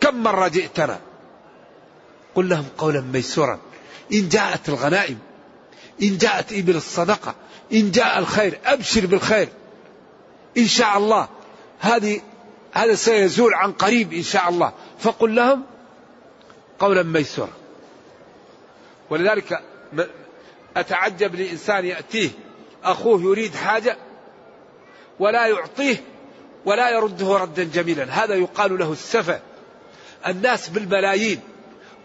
كم 0.00 0.22
مرة 0.22 0.48
جئتنا 0.48 1.00
قل 2.34 2.48
لهم 2.48 2.66
قولا 2.78 3.00
ميسورا. 3.00 3.58
إن 4.12 4.28
جاءت 4.28 4.68
الغنائم 4.68 5.18
إن 6.02 6.18
جاءت 6.18 6.52
إبل 6.52 6.76
الصدقة 6.76 7.34
إن 7.72 7.90
جاء 7.90 8.18
الخير 8.18 8.58
أبشر 8.64 9.06
بالخير. 9.06 9.48
إن 10.58 10.66
شاء 10.66 10.98
الله. 10.98 11.28
هذه 11.80 12.20
هذا 12.72 12.94
سيزول 12.94 13.54
عن 13.54 13.72
قريب 13.72 14.12
إن 14.12 14.22
شاء 14.22 14.48
الله. 14.48 14.72
فقل 14.98 15.34
لهم 15.34 15.62
قولا 16.78 17.02
ميسورا. 17.02 17.52
ولذلك 19.10 19.62
أتعجب 20.76 21.34
لإنسان 21.34 21.84
يأتيه 21.84 22.30
أخوه 22.84 23.22
يريد 23.22 23.54
حاجة 23.54 23.96
ولا 25.20 25.46
يعطيه 25.46 25.96
ولا 26.64 26.90
يرده 26.90 27.36
ردا 27.36 27.64
جميلا. 27.64 28.04
هذا 28.04 28.34
يقال 28.34 28.78
له 28.78 28.92
السفة. 28.92 29.40
الناس 30.26 30.68
بالملايين. 30.68 31.40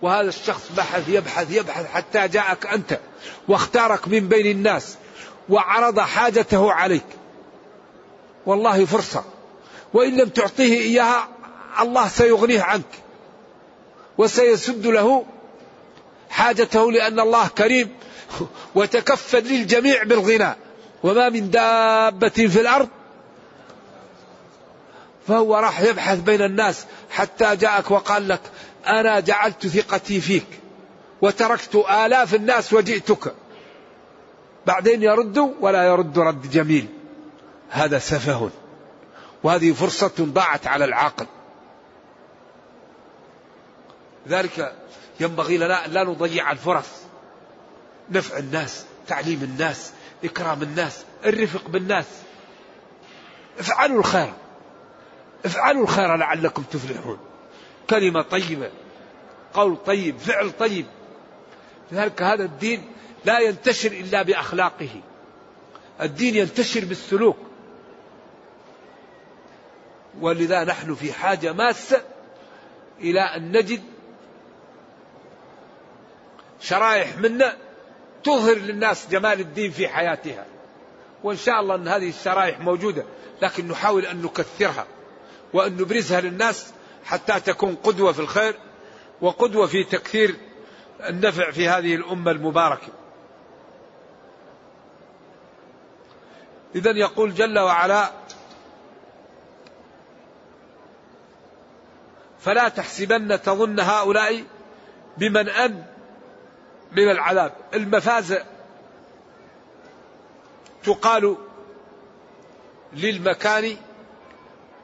وهذا 0.02 0.30
الشخص 0.30 0.72
بحث 0.78 1.10
يبحث 1.10 1.52
يبحث 1.52 1.86
حتى 1.86 2.28
جاءك 2.28 2.66
أنت 2.66 3.00
واختارك 3.48 4.08
من 4.08 4.28
بين 4.28 4.58
الناس 4.58 4.96
وعرض 5.50 6.00
حاجته 6.00 6.72
عليك. 6.72 7.06
والله 8.46 8.86
فرصة. 8.86 9.24
وإن 9.94 10.18
لم 10.18 10.30
تعطيه 10.30 10.78
إياها 10.78 11.28
الله 11.80 12.08
سيغنيه 12.08 12.62
عنك. 12.62 13.04
وسيسد 14.18 14.88
له 14.88 15.26
حاجته 16.30 16.92
لأن 16.92 17.20
الله 17.20 17.48
كريم 17.48 17.90
وتكفل 18.76 19.44
للجميع 19.44 20.04
بالغنى 20.04 20.56
وما 21.04 21.30
من 21.30 21.50
دابة 21.52 22.30
في 22.30 22.62
الأرض 22.62 22.90
فهو 25.28 25.56
راح 25.56 25.82
يبحث 25.82 26.20
بين 26.20 26.42
الناس 26.42 26.86
حتى 27.10 27.56
جاءك 27.56 27.92
وقال 27.92 28.28
لك 28.28 28.42
أنا 28.88 29.20
جعلت 29.20 29.68
ثقتي 29.68 30.22
فيك 30.22 30.48
وتركت 31.22 31.76
آلاف 31.76 32.36
الناس 32.36 32.74
وجئتك. 32.74 33.34
بعدين 34.66 35.04
يرد 35.04 35.38
ولا 35.38 35.84
يرد 35.88 36.20
رد 36.20 36.50
جميل. 36.50 36.88
هذا 37.70 38.00
سفه. 38.00 38.50
وهذه 39.44 39.74
فرصة 39.74 40.12
ضاعت 40.20 40.68
على 40.68 40.86
العاقل. 40.86 41.26
ذلك 44.28 44.76
ينبغي 45.20 45.58
لنا 45.58 45.88
لا 45.88 46.04
نضيع 46.04 46.52
الفرص. 46.52 46.90
نفع 48.10 48.38
الناس 48.38 48.86
تعليم 49.08 49.44
الناس 49.44 49.92
إكرام 50.24 50.62
الناس 50.62 51.04
الرفق 51.26 51.68
بالناس. 51.68 52.06
افعلوا 53.60 54.00
الخير. 54.00 54.34
افعلوا 55.46 55.84
الخير 55.84 56.16
لعلكم 56.16 56.64
تفلحون. 56.64 57.18
كلمة 57.90 58.22
طيبة 58.22 58.72
قول 59.54 59.78
طيب 59.86 60.18
فعل 60.18 60.52
طيب. 60.52 60.86
لذلك 61.92 62.22
هذا 62.22 62.44
الدين 62.44 62.84
لا 63.26 63.40
ينتشر 63.40 63.92
إلا 63.92 64.22
بأخلاقه. 64.22 65.02
الدين 66.02 66.36
ينتشر 66.36 66.86
بالسلوك. 66.86 67.38
ولذا 70.22 70.64
نحن 70.64 70.96
في 70.96 71.14
حاجة 71.14 71.54
ماسة 71.54 72.02
إلى 73.00 73.22
أن 73.22 73.52
نجد 73.52 73.82
شرائح 76.60 77.18
منا 77.18 77.58
تظهر 78.24 78.56
للناس 78.56 79.10
جمال 79.10 79.40
الدين 79.40 79.72
في 79.72 79.88
حياتها. 79.88 80.46
وإن 81.24 81.38
شاء 81.38 81.60
الله 81.60 81.76
أن 81.76 81.88
هذه 81.88 82.10
الشرائح 82.10 82.60
موجودة 82.60 83.06
لكن 83.42 83.68
نحاول 83.68 84.06
أن 84.06 84.22
نكثرها. 84.22 84.88
وأن 85.54 85.74
نبرزها 85.74 86.22
للناس 86.22 86.74
حتى 87.06 87.40
تكون 87.40 87.76
قدوة 87.76 88.12
في 88.12 88.20
الخير 88.20 88.60
وقدوة 89.22 89.68
في 89.68 89.84
تكثير 89.84 90.36
النفع 91.10 91.52
في 91.52 91.70
هذه 91.70 91.96
الأمة 91.96 92.32
المباركة. 92.32 92.88
إذا 96.76 96.92
يقول 96.92 97.34
جل 97.34 97.60
وعلا 97.60 98.12
فلا 102.40 102.70
تحسبن 102.70 103.42
تظن 103.42 103.80
هؤلاء 103.80 104.44
بمن 105.18 105.50
أن 105.50 105.84
من 106.92 107.12
العذاب. 107.12 107.54
المفازة 107.74 108.46
تقال 110.84 111.38
للمكان 112.94 113.78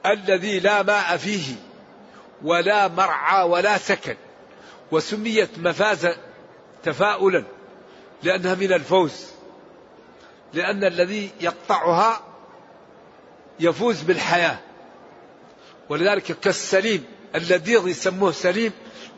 الذي 0.05 0.59
لا 0.59 0.83
ماء 0.83 1.17
فيه 1.17 1.55
ولا 2.43 2.87
مرعى 2.87 3.43
ولا 3.43 3.77
سكن 3.77 4.15
وسميت 4.91 5.59
مفازة 5.59 6.17
تفاؤلا 6.83 7.43
لأنها 8.23 8.55
من 8.55 8.73
الفوز 8.73 9.25
لأن 10.53 10.83
الذي 10.83 11.29
يقطعها 11.41 12.21
يفوز 13.59 14.01
بالحياة. 14.01 14.59
ولذلك 15.89 16.39
كالسليم 16.39 17.03
الذي 17.35 17.73
يسموه 17.73 18.31
سليم 18.31 18.71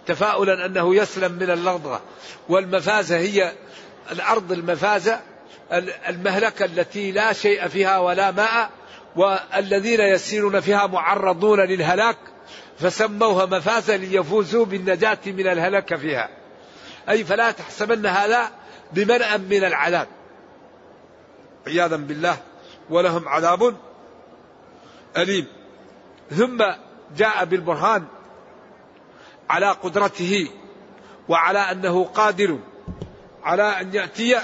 تفاؤلا 0.07 0.65
أنه 0.65 0.95
يسلم 0.95 1.32
من 1.32 1.51
اللغضة 1.51 1.99
والمفازة 2.49 3.17
هي 3.17 3.53
الأرض 4.11 4.51
المفازة 4.51 5.19
المهلكة 6.07 6.65
التي 6.65 7.11
لا 7.11 7.34
شيء 7.34 7.67
فيها 7.67 7.99
ولا 7.99 8.32
ماء 8.32 8.69
والذين 9.16 9.99
يسيرون 9.99 10.59
فيها 10.59 10.88
معرضون 10.88 11.59
للهلاك 11.59 12.18
فسموها 12.80 13.45
مفازة 13.45 13.95
ليفوزوا 13.95 14.66
بالنجاة 14.66 15.20
من 15.26 15.47
الهلك 15.47 15.95
فيها. 15.95 16.30
أي 17.09 17.24
فلا 17.24 17.51
تحسبن 17.51 18.05
هذا 18.05 18.51
بمنأ 18.93 19.38
من 19.38 19.64
العذاب. 19.64 20.07
عياذا 21.68 21.95
بالله 21.95 22.38
ولهم 22.89 23.28
عذاب 23.28 23.76
أليم. 25.18 25.47
ثم 26.30 26.64
جاء 27.18 27.45
بالبرهان 27.45 28.05
على 29.49 29.70
قدرته 29.70 30.47
وعلى 31.30 31.59
أنه 31.59 32.03
قادر 32.03 32.59
على 33.43 33.64
أن 33.64 33.93
يأتي 33.93 34.39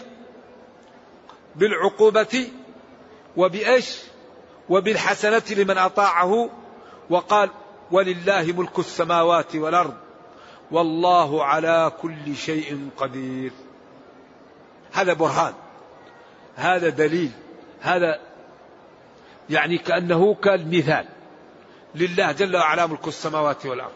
بالعقوبة 1.56 2.50
وبإيش؟ 3.38 4.02
وبالحسنة 4.70 5.44
لمن 5.50 5.78
أطاعه 5.78 6.50
وقال 7.10 7.50
ولله 7.92 8.54
ملك 8.58 8.80
السماوات 8.80 9.56
والأرض 9.56 9.94
والله 10.72 11.44
على 11.44 11.92
كل 12.02 12.36
شيء 12.36 12.90
قدير. 12.98 13.52
هذا 14.94 15.14
برهان 15.14 15.54
هذا 16.56 16.90
دليل 16.90 17.32
هذا 17.82 18.20
يعني 19.50 19.78
كأنه 19.78 20.34
كالمثال 20.34 21.06
لله 21.96 22.32
جل 22.32 22.56
وعلا 22.56 22.86
ملك 22.86 23.08
السماوات 23.08 23.66
والأرض. 23.66 23.92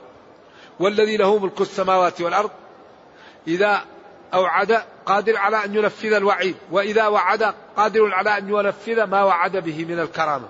والذي 0.79 1.17
له 1.17 1.37
ملك 1.37 1.61
السماوات 1.61 2.21
والأرض 2.21 2.51
إذا 3.47 3.85
أوعد 4.33 4.83
قادر 5.05 5.37
على 5.37 5.65
أن 5.65 5.75
ينفذ 5.75 6.13
الوعيد 6.13 6.55
وإذا 6.71 7.07
وعد 7.07 7.53
قادر 7.77 8.13
على 8.13 8.37
أن 8.37 8.49
ينفذ 8.49 9.03
ما 9.03 9.23
وعد 9.23 9.57
به 9.57 9.85
من 9.85 9.99
الكرامة. 9.99 10.47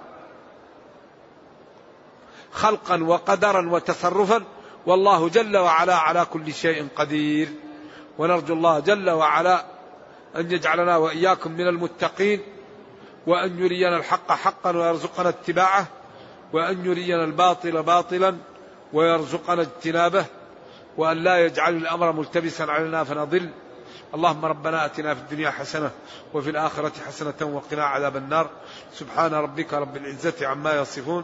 خلقا 2.53 3.03
وقدرا 3.03 3.69
وتصرفا 3.69 4.43
والله 4.85 5.29
جل 5.29 5.57
وعلا 5.57 5.95
على 5.95 6.25
كل 6.25 6.53
شيء 6.53 6.87
قدير. 6.95 7.49
ونرجو 8.17 8.53
الله 8.53 8.79
جل 8.79 9.09
وعلا 9.09 9.65
أن 10.35 10.51
يجعلنا 10.51 10.97
وإياكم 10.97 11.51
من 11.51 11.67
المتقين 11.67 12.41
وأن 13.27 13.59
يرينا 13.59 13.97
الحق 13.97 14.31
حقا 14.31 14.77
ويرزقنا 14.77 15.29
اتباعه 15.29 15.87
وأن 16.53 16.85
يرينا 16.85 17.23
الباطل 17.23 17.83
باطلا 17.83 18.35
ويرزقنا 18.93 19.61
اجتنابه 19.61 20.25
وأن 20.97 21.17
لا 21.17 21.45
يجعل 21.45 21.75
الأمر 21.75 22.11
ملتبسا 22.11 22.63
علينا 22.63 23.03
فنضل. 23.03 23.49
اللهم 24.13 24.45
ربنا 24.45 24.85
آتنا 24.85 25.15
في 25.15 25.21
الدنيا 25.21 25.51
حسنة 25.51 25.91
وفي 26.33 26.49
الآخرة 26.49 26.91
حسنة 27.07 27.33
وقنا 27.41 27.85
عذاب 27.85 28.17
النار. 28.17 28.49
سبحان 28.93 29.33
ربك 29.33 29.73
رب 29.73 29.97
العزة 29.97 30.47
عما 30.47 30.75
يصفون. 30.81 31.23